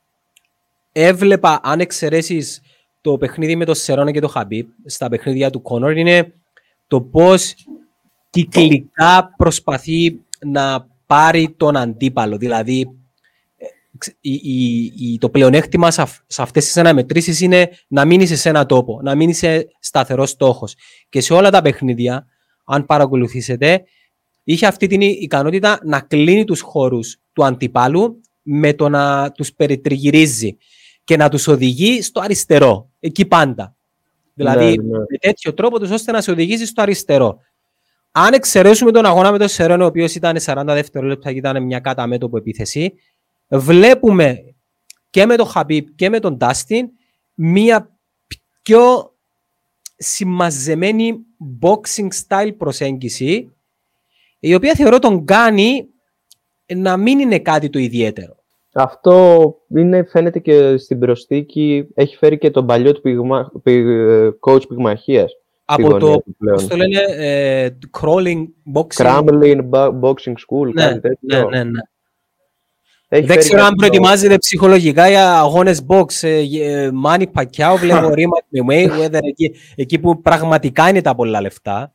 [0.92, 2.62] έβλεπα, αν εξαιρέσεις
[3.00, 6.32] το παιχνίδι με το Σερόνα και το Χαμπίπ, στα παιχνίδια του Κόνορ, είναι
[6.86, 7.54] το πώς
[8.30, 12.36] κυκλικά προσπαθεί να πάρει τον αντίπαλο.
[12.36, 12.88] Δηλαδή,
[14.20, 19.14] η, το πλεονέκτημα σε, σε αυτές τις αναμετρήσεις είναι να μείνει σε ένα τόπο, να
[19.14, 20.74] μείνει σε σταθερός στόχος.
[21.08, 22.26] Και σε όλα τα παιχνίδια,
[22.64, 23.84] αν παρακολουθήσετε,
[24.44, 30.56] είχε αυτή την ικανότητα να κλείνει τους χώρους του αντιπάλου με το να τους περιτριγυρίζει
[31.04, 33.74] και να τους οδηγεί στο αριστερό, εκεί πάντα.
[34.34, 34.98] Δηλαδή, ναι, ναι.
[34.98, 37.38] με τέτοιο τρόπο τους ώστε να σε οδηγήσει στο αριστερό.
[38.12, 41.78] Αν εξαιρέσουμε τον αγώνα με τον Σερόνο, ο οποίος ήταν 40 δευτερόλεπτα και ήταν μια
[41.78, 42.94] κάτω μέτωπο επίθεση,
[43.48, 44.54] βλέπουμε
[45.10, 46.88] και με τον Χαμπίπ και με τον Ντάστιν
[47.34, 47.90] μία
[48.62, 49.14] πιο
[49.96, 51.16] συμμαζεμένη
[51.60, 53.52] boxing style προσέγγιση
[54.46, 55.88] η οποία θεωρώ τον κάνει
[56.74, 58.36] να μην είναι κάτι το ιδιαίτερο.
[58.72, 63.86] Αυτό είναι, φαίνεται και στην προστίκη, έχει φέρει και τον παλιό του πυγμα, πυγ,
[64.40, 65.32] coach πυγμαχίας.
[65.64, 67.68] Από το, πώς το λένε, ε,
[68.00, 69.06] crawling boxing.
[69.06, 69.60] Crumbling
[70.00, 71.48] boxing school, ναι, κάτι τέτοιο.
[71.48, 71.80] Ναι, ναι, ναι.
[73.08, 76.06] Έχει δεν ξέρω αν προετοιμάζεται ψυχολογικά για αγώνες box.
[76.92, 81.94] Μάνι Πακιάου, βλέπω ρήμα με Mayweather εκεί, εκεί που πραγματικά είναι τα πολλά λεφτά.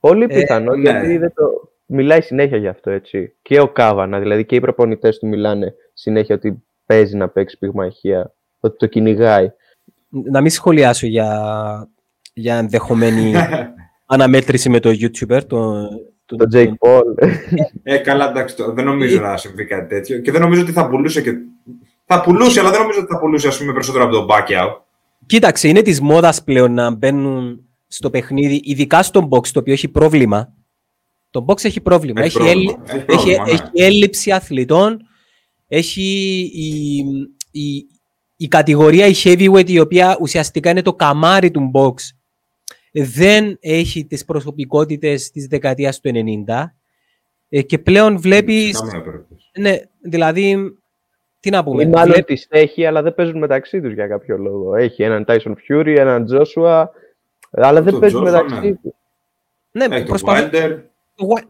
[0.00, 1.18] Πολύ ε, πιθανό, ε, γιατί ναι.
[1.18, 1.73] δεν το...
[1.86, 3.34] μιλάει συνέχεια γι' αυτό έτσι.
[3.42, 8.34] Και ο Κάβανα, δηλαδή και οι προπονητές του μιλάνε συνέχεια ότι παίζει να παίξει πυγμαχία,
[8.60, 9.52] ότι το κυνηγάει.
[10.08, 11.28] Να μην σχολιάσω για,
[12.32, 13.32] για ενδεχομένη
[14.06, 15.88] αναμέτρηση με το YouTuber, το,
[16.26, 17.28] το, το Jake Paul.
[17.82, 20.18] Ε, καλά, εντάξει, το, δεν νομίζω να συμβεί κάτι τέτοιο.
[20.18, 21.32] Και δεν νομίζω ότι θα πουλούσε και...
[22.06, 24.68] Θα πουλούσε, αλλά δεν νομίζω ότι θα πουλούσε, ας πούμε, περισσότερο από τον Pacquiao.
[25.26, 29.88] Κοίταξε, είναι της μόδας πλέον να μπαίνουν στο παιχνίδι, ειδικά στο box, το οποίο έχει
[29.88, 30.52] πρόβλημα.
[31.34, 32.22] Το box έχει πρόβλημα.
[32.22, 32.84] Έχει, έχει, πρόβλημα.
[32.86, 33.50] έχει, πρόβλημα, έχει, ναι.
[33.50, 35.06] έχει έλλειψη αθλητών.
[35.68, 36.02] Έχει
[36.54, 37.04] η,
[37.50, 37.86] η,
[38.36, 41.94] η κατηγορία η heavyweight, η οποία ουσιαστικά είναι το καμάρι του box
[42.92, 46.10] δεν έχει τις προσωπικότητες της δεκαετίας του
[46.46, 46.64] 90
[47.48, 48.80] ε, και πλέον βλέπεις...
[49.58, 50.76] Ναι, δηλαδή,
[51.40, 52.22] τι να πούμε; Ή μάλλον Βλέ...
[52.22, 54.74] τις έχει, αλλά δεν παίζουν μεταξύ τους για κάποιο λόγο.
[54.74, 56.86] Έχει έναν Tyson Fury, έναν Joshua,
[57.50, 58.74] αλλά δεν παίζουν μεταξύ ναι.
[58.82, 58.92] τους.
[59.70, 60.54] Ναι, έχει προσπαθ...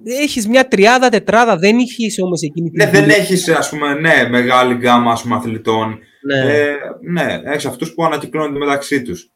[0.05, 2.85] Έχεις μια τριάδα, τετράδα, δεν έχεις όμως εκείνη την...
[2.85, 5.99] Ναι, δεν έχεις, ας πούμε, ναι, μεγάλη γκάμα ας πούμε, αθλητών.
[6.27, 6.53] Ναι.
[6.53, 6.75] Ε,
[7.11, 9.31] ναι, έχεις αυτούς που ανακυκλώνονται μεταξύ τους.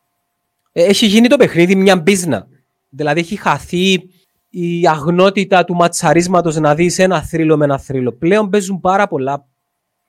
[0.72, 2.46] Ε, έχει γίνει το παιχνίδι μια μπίζνα.
[2.88, 4.02] Δηλαδή έχει χαθεί
[4.50, 8.12] η αγνότητα του ματσαρίσματος να δεις ένα θρύλο με ένα θρύλο.
[8.12, 9.46] Πλέον παίζουν πάρα πολλά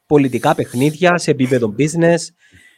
[0.05, 2.17] πολιτικά παιχνίδια σε επίπεδο business.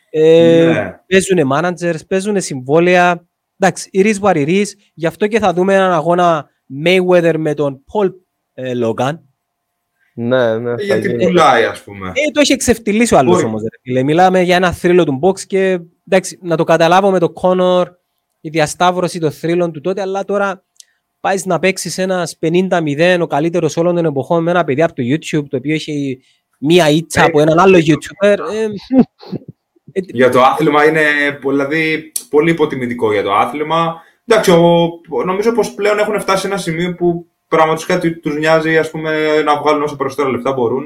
[0.10, 1.00] Ε, ναι.
[1.08, 3.26] Παίζουν managers, παίζουν συμβόλαια.
[3.60, 4.64] Εντάξει, η is what it
[4.94, 6.50] Γι' αυτό και θα δούμε έναν αγώνα
[6.86, 8.14] Mayweather με τον Paul
[8.54, 9.20] ε, Logan.
[10.14, 10.72] Ναι, ναι.
[10.72, 12.08] Ε, γιατί πουλάει, ας πούμε.
[12.08, 13.62] Ε, το έχει εξευτελίσει ο άλλος όμως.
[14.04, 17.86] Μιλάμε για ένα θρύλο του box και εντάξει, να το καταλάβω με το Conor,
[18.42, 20.64] η διασταύρωση των θρύλων του τότε, αλλά τώρα
[21.20, 25.04] πάεις να παίξεις ένας 50-0, ο καλύτερος όλων των εποχών, με ένα παιδί από το
[25.06, 26.22] YouTube, το οποίο έχει
[26.60, 28.38] μία ήτσα από έναν άλλο YouTuber.
[28.54, 28.64] Ε,
[29.92, 31.02] ε, για το άθλημα είναι
[31.48, 34.02] δηλαδή, πολύ υποτιμητικό για το άθλημα.
[34.26, 38.92] Εντάξει, ο, νομίζω πως πλέον έχουν φτάσει σε ένα σημείο που πραγματικά τους νοιάζει ας
[38.92, 40.86] πούμε, να βγάλουν όσο περισσότερα λεφτά μπορούν,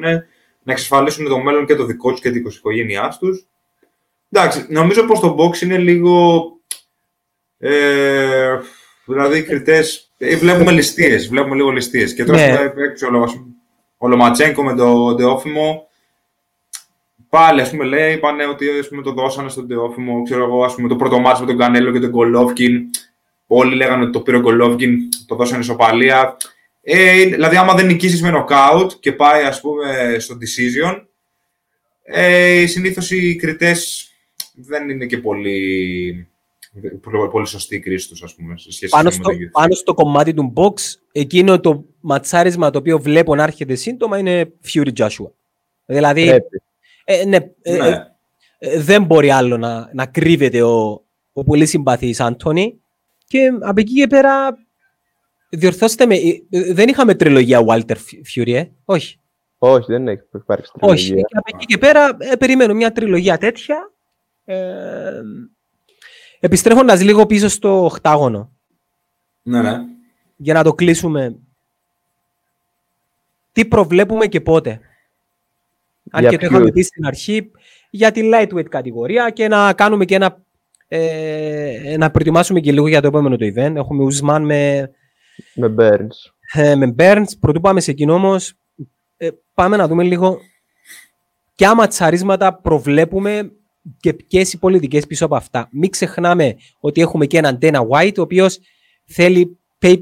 [0.63, 3.47] να εξασφαλίσουν το μέλλον και το δικό τους και την οικογένειά τους.
[4.31, 6.43] Εντάξει, νομίζω πως το box είναι λίγο...
[7.57, 8.59] Ε,
[9.05, 10.13] δηλαδή, οι κριτές...
[10.17, 12.13] Ε, βλέπουμε ληστείες, βλέπουμε λίγο ληστείες.
[12.13, 12.83] Και τώρα ναι.
[12.83, 13.07] έξω
[13.97, 15.88] ο Λοματσέγκο με το Ντεόφημο,
[17.29, 20.75] πάλι, ας πούμε, λέει, είπανε ότι ας πούμε, το δώσανε στον Ντεόφημο, ξέρω εγώ, ας
[20.75, 22.89] πούμε, το πρώτο μάτσο με τον Κανέλο και τον Γκολόφκιν.
[23.47, 26.37] Όλοι λέγανε ότι το πήρε ο Γκολόφκιν, το δώσανε ισοπαλία.
[26.81, 31.05] Ε, δηλαδή, άμα δεν νικήσεις με νοκάουτ και πάει, ας πούμε, στο decision,
[32.03, 34.09] ε, συνήθως οι κριτές
[34.55, 36.27] δεν είναι και πολύ,
[37.31, 40.33] πολύ σωστή η κρίση τους, ας πούμε, σε σχέση πάνω, στο, με πάνω στο κομμάτι
[40.33, 40.73] του box,
[41.11, 45.29] εκείνο το ματσάρισμα το οποίο βλέπω να έρχεται σύντομα είναι Fury Joshua.
[45.85, 46.29] Δηλαδή,
[47.05, 48.07] ε, ναι, ε, ναι.
[48.57, 52.79] Ε, δεν μπορεί άλλο να, να κρύβεται ο, ο πολύ συμπαθής Άντωνη
[53.28, 54.57] και από εκεί και πέρα
[55.49, 56.15] διορθώστε με,
[56.49, 57.95] δεν είχαμε τριλογία Walter
[58.36, 59.19] Fury, ε; όχι.
[59.57, 61.15] Όχι, δεν έχει υπάρξει τριλογία.
[61.15, 63.91] Όχι, και από εκεί και πέρα ε, περιμένω μια τριλογία τέτοια
[64.45, 65.21] ε,
[66.39, 68.51] επιστρέφοντας λίγο πίσω στο οκτάγωνο.
[69.41, 69.78] Ναι, ναι.
[70.36, 71.36] Για να το κλείσουμε.
[73.51, 74.80] Τι προβλέπουμε και πότε.
[76.11, 77.51] Αν για και το είχαμε πει στην αρχή,
[77.89, 80.44] για τη lightweight κατηγορία και να κάνουμε και ένα
[80.97, 83.75] ε, να προετοιμάσουμε και λίγο για το επόμενο το event.
[83.75, 84.91] Έχουμε Ουσμάν με...
[85.53, 86.31] Με Burns.
[86.53, 87.27] Ε, με Burns.
[87.39, 88.53] Πρωτού πάμε σε εκείνο όμως,
[89.17, 90.37] ε, πάμε να δούμε λίγο
[91.55, 93.51] ποια ματσαρίσματα προβλέπουμε
[93.99, 95.67] και ποιες οι πολιτικές πίσω από αυτά.
[95.71, 98.59] Μην ξεχνάμε ότι έχουμε και έναν Dana White, ο οποίος
[99.05, 99.97] θέλει pay,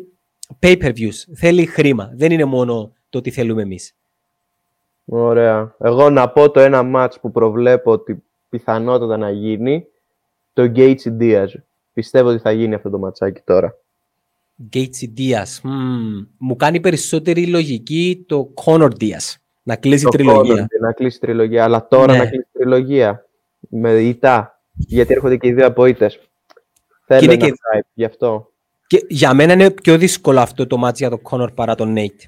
[0.59, 2.11] pay per views, θέλει χρήμα.
[2.15, 3.95] Δεν είναι μόνο το τι θέλουμε εμείς.
[5.05, 5.75] Ωραία.
[5.79, 9.85] Εγώ να πω το ένα match που προβλέπω ότι πιθανότατα να γίνει,
[10.53, 11.47] το Gates Diaz.
[11.93, 13.75] Πιστεύω ότι θα γίνει αυτό το ματσάκι τώρα.
[14.73, 15.61] Gates Diaz.
[15.63, 16.27] Mm.
[16.37, 19.35] Μου κάνει περισσότερη λογική το Conor Diaz.
[19.63, 20.67] Να κλείσει το τριλογία.
[20.81, 22.17] να κλείσει τριλογία, αλλά τώρα ναι.
[22.17, 23.25] να κλείσει τριλογία
[23.59, 26.19] με ητά, γιατί έρχονται και οι δύο από ήττες.
[27.05, 27.53] Θέλω ένα και...
[27.73, 28.51] hype, γι' αυτό.
[28.87, 32.21] Και για μένα είναι πιο δύσκολο αυτό το μάτι για τον Κόνορ παρά τον Νέιτ.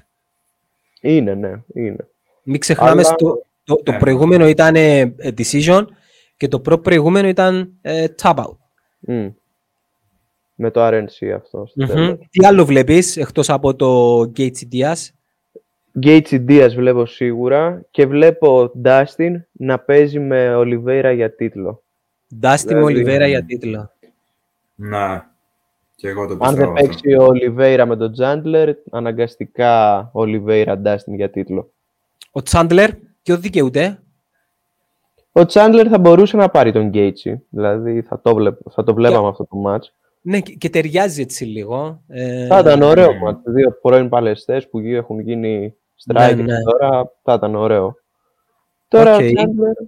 [1.00, 2.08] Είναι, ναι, είναι.
[2.42, 3.02] Μην ξεχνάμε, Αλλά...
[3.02, 3.98] στο, το, το yeah.
[3.98, 5.84] προηγούμενο ήταν ε, decision
[6.36, 8.56] και το προ προηγούμενο ήταν ε, tap out.
[9.08, 9.32] Mm.
[10.54, 11.66] Με το RNC αυτό.
[11.80, 12.18] Mm-hmm.
[12.30, 15.08] Τι άλλο βλέπεις εκτός από το Gates Diaz.
[15.98, 21.82] Γκέιτσι Diaz βλέπω σίγουρα και βλέπω Dustin να παίζει με Ολιβέρα για τίτλο.
[22.42, 22.74] Dustin δηλαδή...
[22.74, 23.90] με Ολιβέρα για τίτλο.
[24.74, 25.34] Να.
[25.94, 31.30] Και εγώ το Αν δεν παίξει ο Ολιβέρα με τον Τζάντλερ, αναγκαστικά Ολιβέρα Dustin για
[31.30, 31.70] τίτλο.
[32.30, 32.90] Ο Τσάντλερ,
[33.22, 33.98] ποιο δικαιούται.
[35.38, 37.42] Ο Τσάντλερ θα μπορούσε να πάρει τον Γκέιτσι.
[37.48, 39.28] Δηλαδή θα το, βλέπ, θα το βλέπαμε και...
[39.28, 39.92] αυτό το μάτς.
[40.20, 42.02] Ναι, και ταιριάζει έτσι λίγο.
[42.08, 42.46] Ε...
[42.46, 43.40] Θα ήταν ωραίο μάτς.
[43.44, 45.74] Δύο πρώην παλαιστές που έχουν γίνει
[46.06, 46.62] Striker ναι, ναι.
[46.62, 47.96] τώρα θα ήταν ωραίο.
[48.88, 49.30] Τώρα okay.
[49.30, 49.86] Chandler,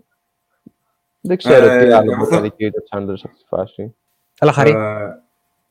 [1.21, 3.95] δεν ξέρω ε, τι άλλο θα δικαιούται ο Chandler σε αυτή τη φάση.
[4.39, 4.71] Αλλά χαρή.
[4.71, 4.75] Ε,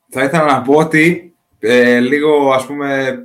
[0.08, 3.18] θα ήθελα να πω ότι ε, λίγο ας πούμε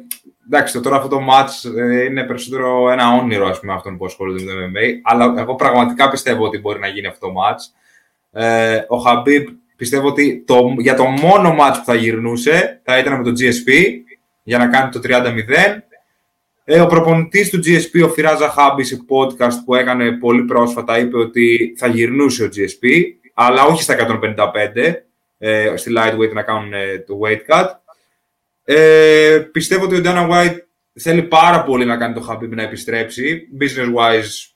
[0.46, 4.44] εντάξει, τώρα αυτό το match ε, είναι περισσότερο ένα όνειρο ας πούμε, αυτών που ασχολούνται
[4.44, 7.82] με το MMA, αλλά εγώ πραγματικά πιστεύω ότι μπορεί να γίνει αυτό το match.
[8.42, 13.18] Ε, ο Χαμπίπ πιστεύω ότι το, για το μόνο match που θα γυρνούσε θα ήταν
[13.18, 13.72] με το GSP
[14.44, 15.14] για να κάνει το 30-0
[16.66, 21.18] ε, ο προπονητής του GSP, ο Φιράζα Χάμπης, σε podcast που έκανε πολύ πρόσφατα, είπε
[21.18, 24.94] ότι θα γυρνούσε ο GSP, αλλά όχι στα 155.
[25.38, 27.68] ε, στη lightweight να κάνουν ε, το weight cut.
[28.64, 30.58] Ε, πιστεύω ότι ο Dana White
[30.94, 33.48] θέλει πάρα πολύ να κάνει το Habib να επιστρέψει.
[33.60, 34.52] Business-wise,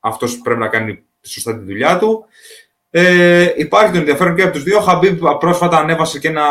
[0.00, 2.24] αυτός πρέπει να κάνει σωστά τη δουλειά του.
[2.90, 4.78] Ε, υπάρχει το ενδιαφέρον και από τους δύο.
[4.78, 6.44] Ο Habib πρόσφατα ανέβασε και ένα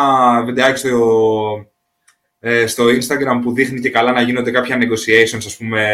[0.44, 1.66] βιντεάκι στο,
[2.40, 5.88] ε, στο Instagram που δείχνει και καλά να γίνονται κάποια negotiations, ας πούμε,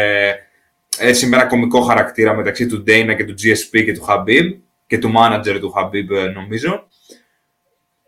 [0.98, 4.56] έτσι με ένα κομικό χαρακτήρα μεταξύ του Dana και του GSP και του Habib
[4.86, 6.88] και του manager του Habib, ε, νομίζω.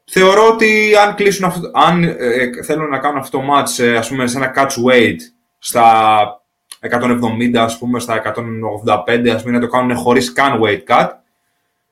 [0.04, 4.08] Θεωρώ ότι αν, κλείσουν αυτό, αν ε, θέλουν να κάνουν αυτό το match, ε, ας
[4.08, 5.16] πούμε, σε ένα catch weight
[5.58, 6.42] στα
[6.80, 11.08] 170, ας πούμε, στα 185, ας πούμε, να το κάνουν χωρίς καν weight cut,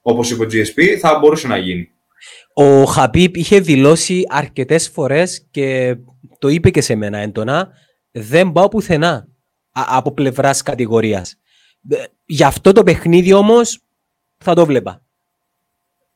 [0.02, 1.90] όπως είπε ο GSP, θα μπορούσε να γίνει.
[2.54, 5.96] Ο Χαμπίπ είχε δηλώσει αρκετές φορές και
[6.38, 7.68] το είπε και σε μένα έντονα,
[8.11, 9.28] δεν πάω πουθενά
[9.72, 11.36] από πλευράς κατηγορίας.
[11.88, 13.80] Ε, γι' αυτό το παιχνίδι όμως
[14.38, 15.02] θα το βλέπα.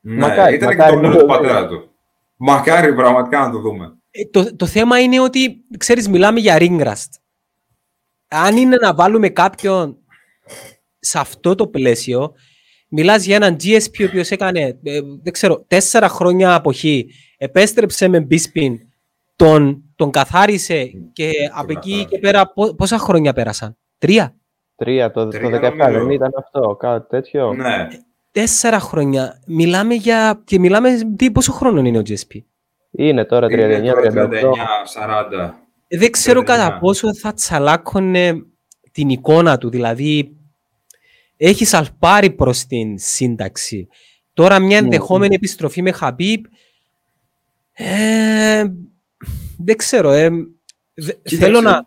[0.07, 1.91] Ναι, μακάρι, ήταν μακάρι, και το του πατέρα του.
[2.37, 3.97] Μακάρι πραγματικά να το δούμε.
[4.11, 7.09] Ε, το, το θέμα είναι ότι, ξέρεις, μιλάμε για ringrast.
[8.29, 9.97] Αν είναι να βάλουμε κάποιον
[10.99, 12.33] σε αυτό το πλαίσιο,
[12.89, 18.27] μιλάς για έναν GSP ο οποίος έκανε, ε, δεν ξέρω, τέσσερα χρόνια αποχή, επέστρεψε με
[18.31, 18.75] Bispin,
[19.37, 24.35] τον, τον καθάρισε και από εκεί και πέρα πόσα χρόνια πέρασαν, τρία.
[24.77, 27.53] Τρία, το, το 17 δεν ήταν αυτό, κάτι τέτοιο.
[27.53, 27.89] Ναι.
[28.35, 29.41] Τέσσερα χρόνια.
[29.47, 30.43] Μιλάμε για.
[30.45, 30.91] και μιλάμε.
[31.17, 32.39] Τι, πόσο χρόνο είναι ο GSP.
[32.91, 33.53] Είναι τώρα 39-38.
[33.53, 35.51] 39-40.
[35.89, 38.35] Δεν ξέρω κατά πόσο θα τσαλάκωνε
[38.93, 39.71] την εικόνα του.
[39.71, 40.37] Δηλαδή,
[41.37, 43.89] έχεις σαλπάρει προς την σύνταξη.
[44.33, 45.35] Τώρα μια ναι, ενδεχόμενη ναι.
[45.35, 46.45] επιστροφή με Χαμπίπ.
[47.73, 48.65] Ε,
[49.59, 50.11] δεν ξέρω.
[50.11, 50.31] Ε,
[51.23, 51.87] θέλω, να,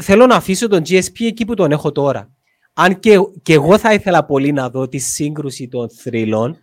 [0.00, 2.33] θέλω να αφήσω τον GSP εκεί που τον έχω τώρα
[2.74, 6.58] αν και, και εγώ θα ήθελα πολύ να δω τη σύγκρουση των θρύλων,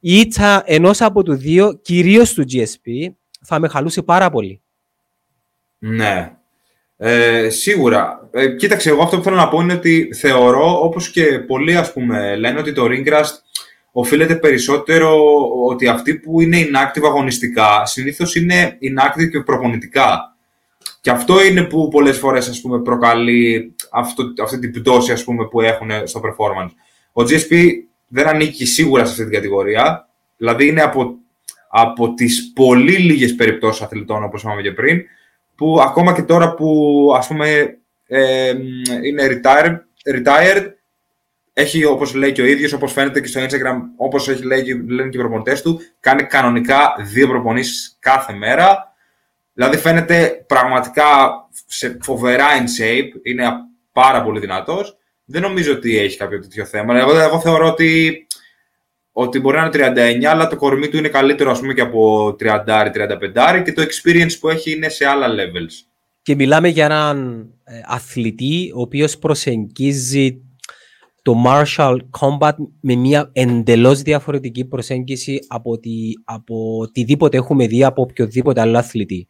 [0.00, 3.12] η ήττα ενός από του δύο, κυρίως του GSP,
[3.44, 4.62] θα με χαλούσε πάρα πολύ.
[5.78, 6.34] Ναι.
[6.96, 8.28] Ε, σίγουρα.
[8.30, 11.92] Ε, κοίταξε, εγώ αυτό που θέλω να πω είναι ότι θεωρώ, όπως και πολλοί ας
[11.92, 13.34] πούμε λένε, ότι το Ringrust
[13.92, 15.18] οφείλεται περισσότερο
[15.68, 20.36] ότι αυτοί που είναι inactive αγωνιστικά συνήθως είναι inactive και προπονητικά.
[21.00, 25.48] Και αυτό είναι που πολλές φορές ας πούμε, προκαλεί αυτό, αυτή την πτώση ας πούμε,
[25.48, 26.70] που έχουν στο performance.
[27.12, 27.70] Ο GSP
[28.08, 30.08] δεν ανήκει σίγουρα σε αυτή την κατηγορία.
[30.36, 31.14] Δηλαδή είναι από,
[31.68, 35.02] από τις πολύ λίγες περιπτώσεις αθλητών, όπως είπαμε και πριν,
[35.54, 38.52] που ακόμα και τώρα που ας πούμε ε,
[39.02, 39.76] είναι retired,
[40.14, 40.64] retired
[41.52, 45.08] έχει, όπως λέει και ο ίδιος, όπως φαίνεται και στο Instagram, όπως έχει λέει, λένε
[45.08, 48.90] και οι προπονητές του, κάνει κανονικά δύο προπονήσεις κάθε μέρα
[49.60, 51.06] Δηλαδή φαίνεται πραγματικά
[51.66, 53.44] σε φοβερά in shape, είναι
[54.02, 54.96] πάρα πολύ δυνατός.
[55.24, 56.98] Δεν νομίζω ότι έχει κάποιο τέτοιο θέμα.
[56.98, 58.26] Εγώ, εγώ θεωρώ ότι,
[59.12, 62.28] ότι μπορεί να είναι 39, αλλά το κορμί του είναι καλύτερο ας πούμε και από
[62.40, 65.86] 30-35 και το experience που έχει είναι σε άλλα levels.
[66.22, 70.42] Και μιλάμε για έναν ε, αθλητή ο οποίος προσεγγίζει
[71.22, 75.90] το martial combat με μια εντελώς διαφορετική προσέγγιση από, τη,
[76.24, 79.28] από οτιδήποτε έχουμε δει από οποιοδήποτε άλλο αθλητή.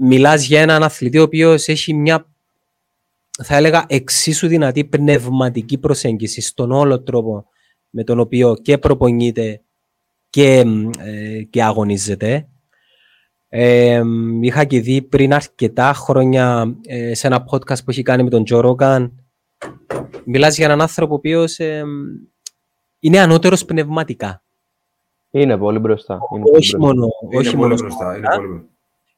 [0.00, 2.33] Μιλάς για έναν αθλητή ο οποίος έχει μια
[3.42, 7.46] θα έλεγα εξίσου δυνατή πνευματική προσέγγιση στον όλο τρόπο
[7.90, 9.60] με τον οποίο και προπονείται
[10.30, 10.64] και,
[10.98, 12.48] ε, και αγωνίζεται.
[13.48, 14.02] Ε,
[14.40, 18.44] είχα και δει πριν αρκετά χρόνια ε, σε ένα podcast που έχει κάνει με τον
[18.44, 19.12] Τζο Ρόγκαν
[20.24, 21.58] μιλάς για έναν άνθρωπο ο οποίος
[22.98, 24.42] είναι ανώτερος πνευματικά.
[25.30, 26.18] Είναι πολύ μπροστά.
[26.34, 28.16] Είναι όχι πολύ μόνο, είναι όχι πολύ μπροστά.
[28.16, 28.68] Είναι πολύ...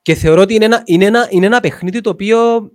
[0.03, 2.71] Και θεωρώ ότι είναι ένα, είναι, ένα, είναι ένα παιχνίδι το οποίο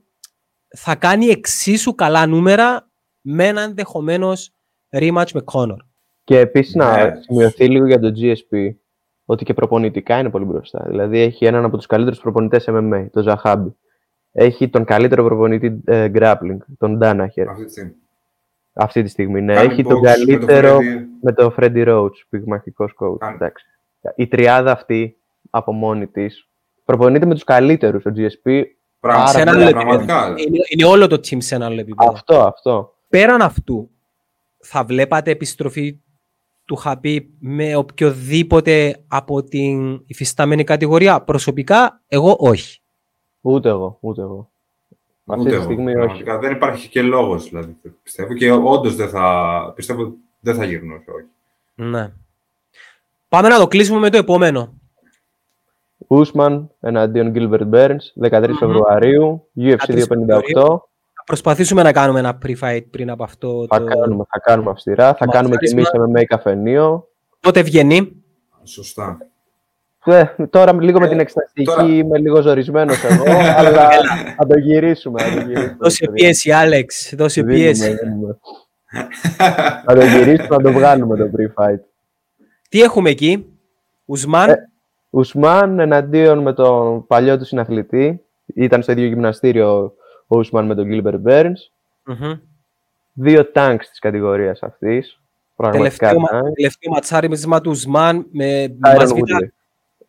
[0.78, 2.90] θα κάνει εξίσου καλά νούμερα
[3.22, 4.52] με ένα ενδεχομένως
[4.90, 5.78] rematch με Conor.
[6.24, 7.16] Και επίσης να ναι.
[7.22, 8.74] σημειωθεί λίγο για το GSP
[9.26, 10.86] ότι και προπονητικά είναι πολύ μπροστά.
[10.88, 13.76] Δηλαδή έχει έναν από τους καλύτερους προπονητές MMA, τον Ζαχάμπι.
[14.32, 17.48] Έχει τον καλύτερο προπονητή ε, grappling, τον Ντάναχερ.
[17.50, 17.96] Αυτή τη στιγμή.
[18.74, 19.54] Αυτή τη στιγμή, ναι.
[19.54, 20.80] Έχει τον καλύτερο
[21.22, 23.50] με τον Freddy Roach, πυγμαχικό coach.
[24.16, 25.18] Η τριάδα αυτή
[25.50, 26.48] από μόνη της
[26.86, 28.06] προπονείται με τους καλύτερους.
[28.06, 28.64] Ο GSP.
[29.02, 30.34] Πραγματικά.
[30.38, 32.12] Είναι, είναι όλο το team σε ένα άλλο επίπεδο.
[32.12, 32.94] Αυτό, αυτό.
[33.10, 33.90] Πέραν αυτού,
[34.60, 36.00] θα βλέπατε επιστροφή
[36.66, 41.22] του Χαπί με οποιοδήποτε από την υφιστάμενη κατηγορία.
[41.22, 42.82] Προσωπικά, εγώ όχι.
[43.42, 44.50] Ούτε εγώ, ούτε εγώ.
[45.26, 46.24] Αυτή ούτε τη στιγμή εγώ, όχι.
[46.24, 47.76] Δεν υπάρχει και λόγος, δηλαδή.
[48.04, 49.74] Πιστεύω και όντως δεν θα.
[49.76, 51.28] Πιστεύω δεν θα γυρνούσε, όχι.
[51.90, 52.12] Ναι.
[53.30, 54.81] Πάμε να το κλείσουμε με το επόμενο.
[56.12, 58.50] Ούσμαν εναντίον Gilbert Burns, 13 mm-hmm.
[58.60, 60.06] Φεβρουαρίου, UFC 258.
[61.14, 63.66] Θα προσπαθήσουμε να κάνουμε ένα pre-fight πριν από αυτό.
[63.70, 63.84] Θα, το...
[63.86, 67.08] κάνουμε, θα κάνουμε αυστηρά, θα κάνουμε και εμείς MMA καφενείο.
[67.40, 68.12] Πότε βγαίνει;
[68.64, 69.18] Σωστά.
[70.06, 73.24] Ε, τώρα λίγο με Ε, την εκστατική τώρα- είμαι λίγο ζορισμένος εγώ,
[73.58, 73.90] αλλά
[74.38, 75.22] θα το γυρίσουμε.
[75.22, 75.78] θα το γυρίσουμε.
[75.80, 77.14] Δώσε πίεση, Άλεξ.
[77.18, 77.96] Δώσε Δίνουμε, πίεση.
[78.04, 78.38] δίνουμε.
[79.86, 81.80] Θα το γυρίσουμε, θα το βγάλουμε το pre-fight.
[82.70, 83.46] Τι έχουμε εκεί,
[84.06, 84.71] Ουσμάν; Ε,
[85.14, 88.24] Ουσμάν εναντίον με τον παλιό του συναθλητή.
[88.46, 89.94] Ήταν στο ίδιο γυμναστήριο
[90.28, 91.54] ο Ουσμάν με τον Gilbert Burns.
[92.06, 92.40] Μμμ.
[93.14, 95.20] Δύο tanks της κατηγορίας αυτής.
[95.56, 96.54] Πραγματικά Τελευταίο, μα- tanks.
[96.54, 99.48] τελευταίο ματσάρισμα του Ουσμάν με Tyron μας βιτά- Woodley.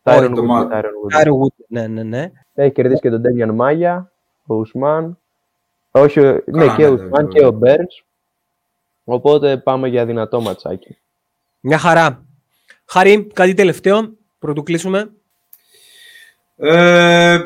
[0.03, 1.21] Tyron το Woodley, μα- Tyron Woodley.
[1.23, 1.65] Tyron Woodley.
[1.67, 2.31] Ναι, ναι, ναι.
[2.53, 4.11] Έχει κερδίσει και τον Ντέβιαν Μάγια,
[4.45, 5.17] ο Ουσμάν.
[5.91, 7.27] Όχι, ο- ναι, Καλά, και ο ναι, Ουσμάν βέβαια.
[7.39, 8.03] και ο Μπέρνς.
[9.03, 10.97] Οπότε πάμε για δυνατό ματσάκι.
[11.59, 12.25] Μια χαρά.
[12.85, 14.09] Χαρή, κάτι τελευταίο,
[14.43, 15.11] πρωτού κλείσουμε.
[16.55, 17.39] Ε,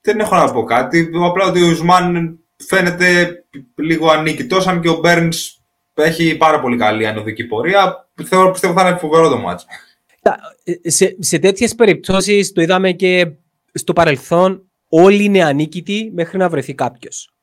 [0.00, 1.10] δεν έχω να πω κάτι.
[1.24, 3.38] Απλά ότι ο Ουσμάν φαίνεται
[3.74, 5.60] λίγο ανίκητος, αν και ο Μπέρνς
[5.94, 8.08] έχει πάρα πολύ καλή ανωδική πορεία.
[8.24, 9.66] Θεωρώ, πιστεύω θα είναι φοβερό το μάτς.
[10.64, 13.30] Ε, Σε, σε τέτοιες περιπτώσεις, το είδαμε και
[13.72, 17.34] στο παρελθόν, όλοι είναι ανίκητοι μέχρι να βρεθεί κάποιος.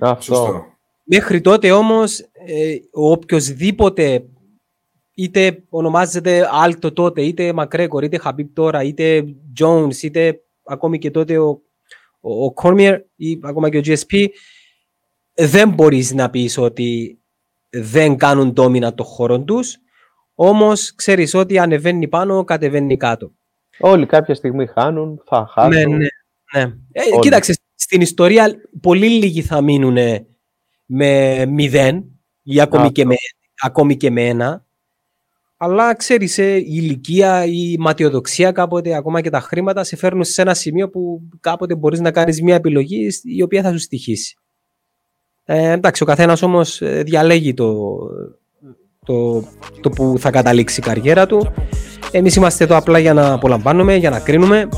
[0.00, 0.34] Αυτό.
[0.34, 0.64] Σωστό.
[1.04, 4.24] Μέχρι τότε όμως, ε, ο οποιοσδήποτε
[5.22, 9.24] είτε ονομάζεται Άλτο τότε, είτε Μακρέκορ, είτε Χαμπίπ τώρα, είτε
[9.60, 11.60] Jones, είτε ακόμη και τότε ο,
[12.20, 14.26] ο, ο Cormier ή ακόμα και ο GSP,
[15.34, 17.18] δεν μπορείς να πεις ότι
[17.70, 19.78] δεν κάνουν dominant το χώρο τους,
[20.34, 23.32] όμως ξέρεις ότι ανεβαίνει πάνω, κατεβαίνει κάτω.
[23.78, 25.70] Όλοι κάποια στιγμή χάνουν, θα χάσουν.
[25.70, 25.96] Ναι, ναι,
[26.52, 26.60] ναι.
[26.92, 27.20] Ε, Όλοι.
[27.20, 29.96] κοίταξε, στην ιστορία πολύ λίγοι θα μείνουν
[30.86, 32.04] με μηδέν
[32.42, 32.92] ή ακόμη, Αυτό.
[32.92, 33.14] και με,
[33.62, 34.64] ακόμη και με ένα.
[35.62, 40.42] Αλλά ξέρεις, ε, η ηλικία, η ματιοδοξία κάποτε, ακόμα και τα χρήματα σε φέρνουν σε
[40.42, 44.36] ένα σημείο που κάποτε μπορείς να κάνεις μια επιλογή η οποία θα σου στοιχήσει.
[45.44, 47.98] Ε, εντάξει, ο καθένας όμως ε, διαλέγει το,
[49.04, 49.44] το,
[49.80, 51.52] το που θα καταλήξει η καριέρα του.
[52.10, 54.68] Εμείς είμαστε εδώ απλά για να απολαμβάνουμε, για να κρίνουμε.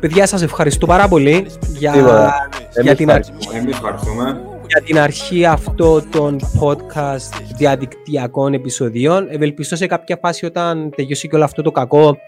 [0.00, 1.46] Παιδιά, σας ευχαριστώ πάρα πολύ
[1.78, 2.48] για, Τίποτα.
[2.72, 3.58] για, Εμείς την, αρχή, ευχαριστούμε.
[3.58, 4.49] Εμείς ευχαριστούμε.
[4.72, 9.28] Για την αρχή αυτό των podcast διαδικτυακών επεισοδίων.
[9.30, 12.18] Ευελπιστώ σε κάποια φάση όταν τελειώσει και όλο αυτό το κακό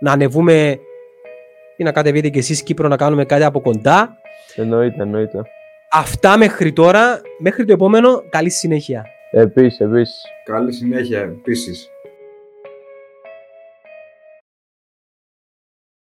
[0.00, 0.78] να ανεβούμε
[1.76, 4.16] ή να κατεβείτε και εσείς Κύπρο να κάνουμε κάτι από κοντά.
[4.54, 5.42] Εννοείται, εννοείται.
[5.90, 7.20] Αυτά μέχρι τώρα.
[7.38, 8.22] Μέχρι το επόμενο.
[8.28, 9.06] Καλή συνέχεια.
[9.30, 10.22] Επίσης, επίσης.
[10.44, 11.91] Καλή συνέχεια επίσης.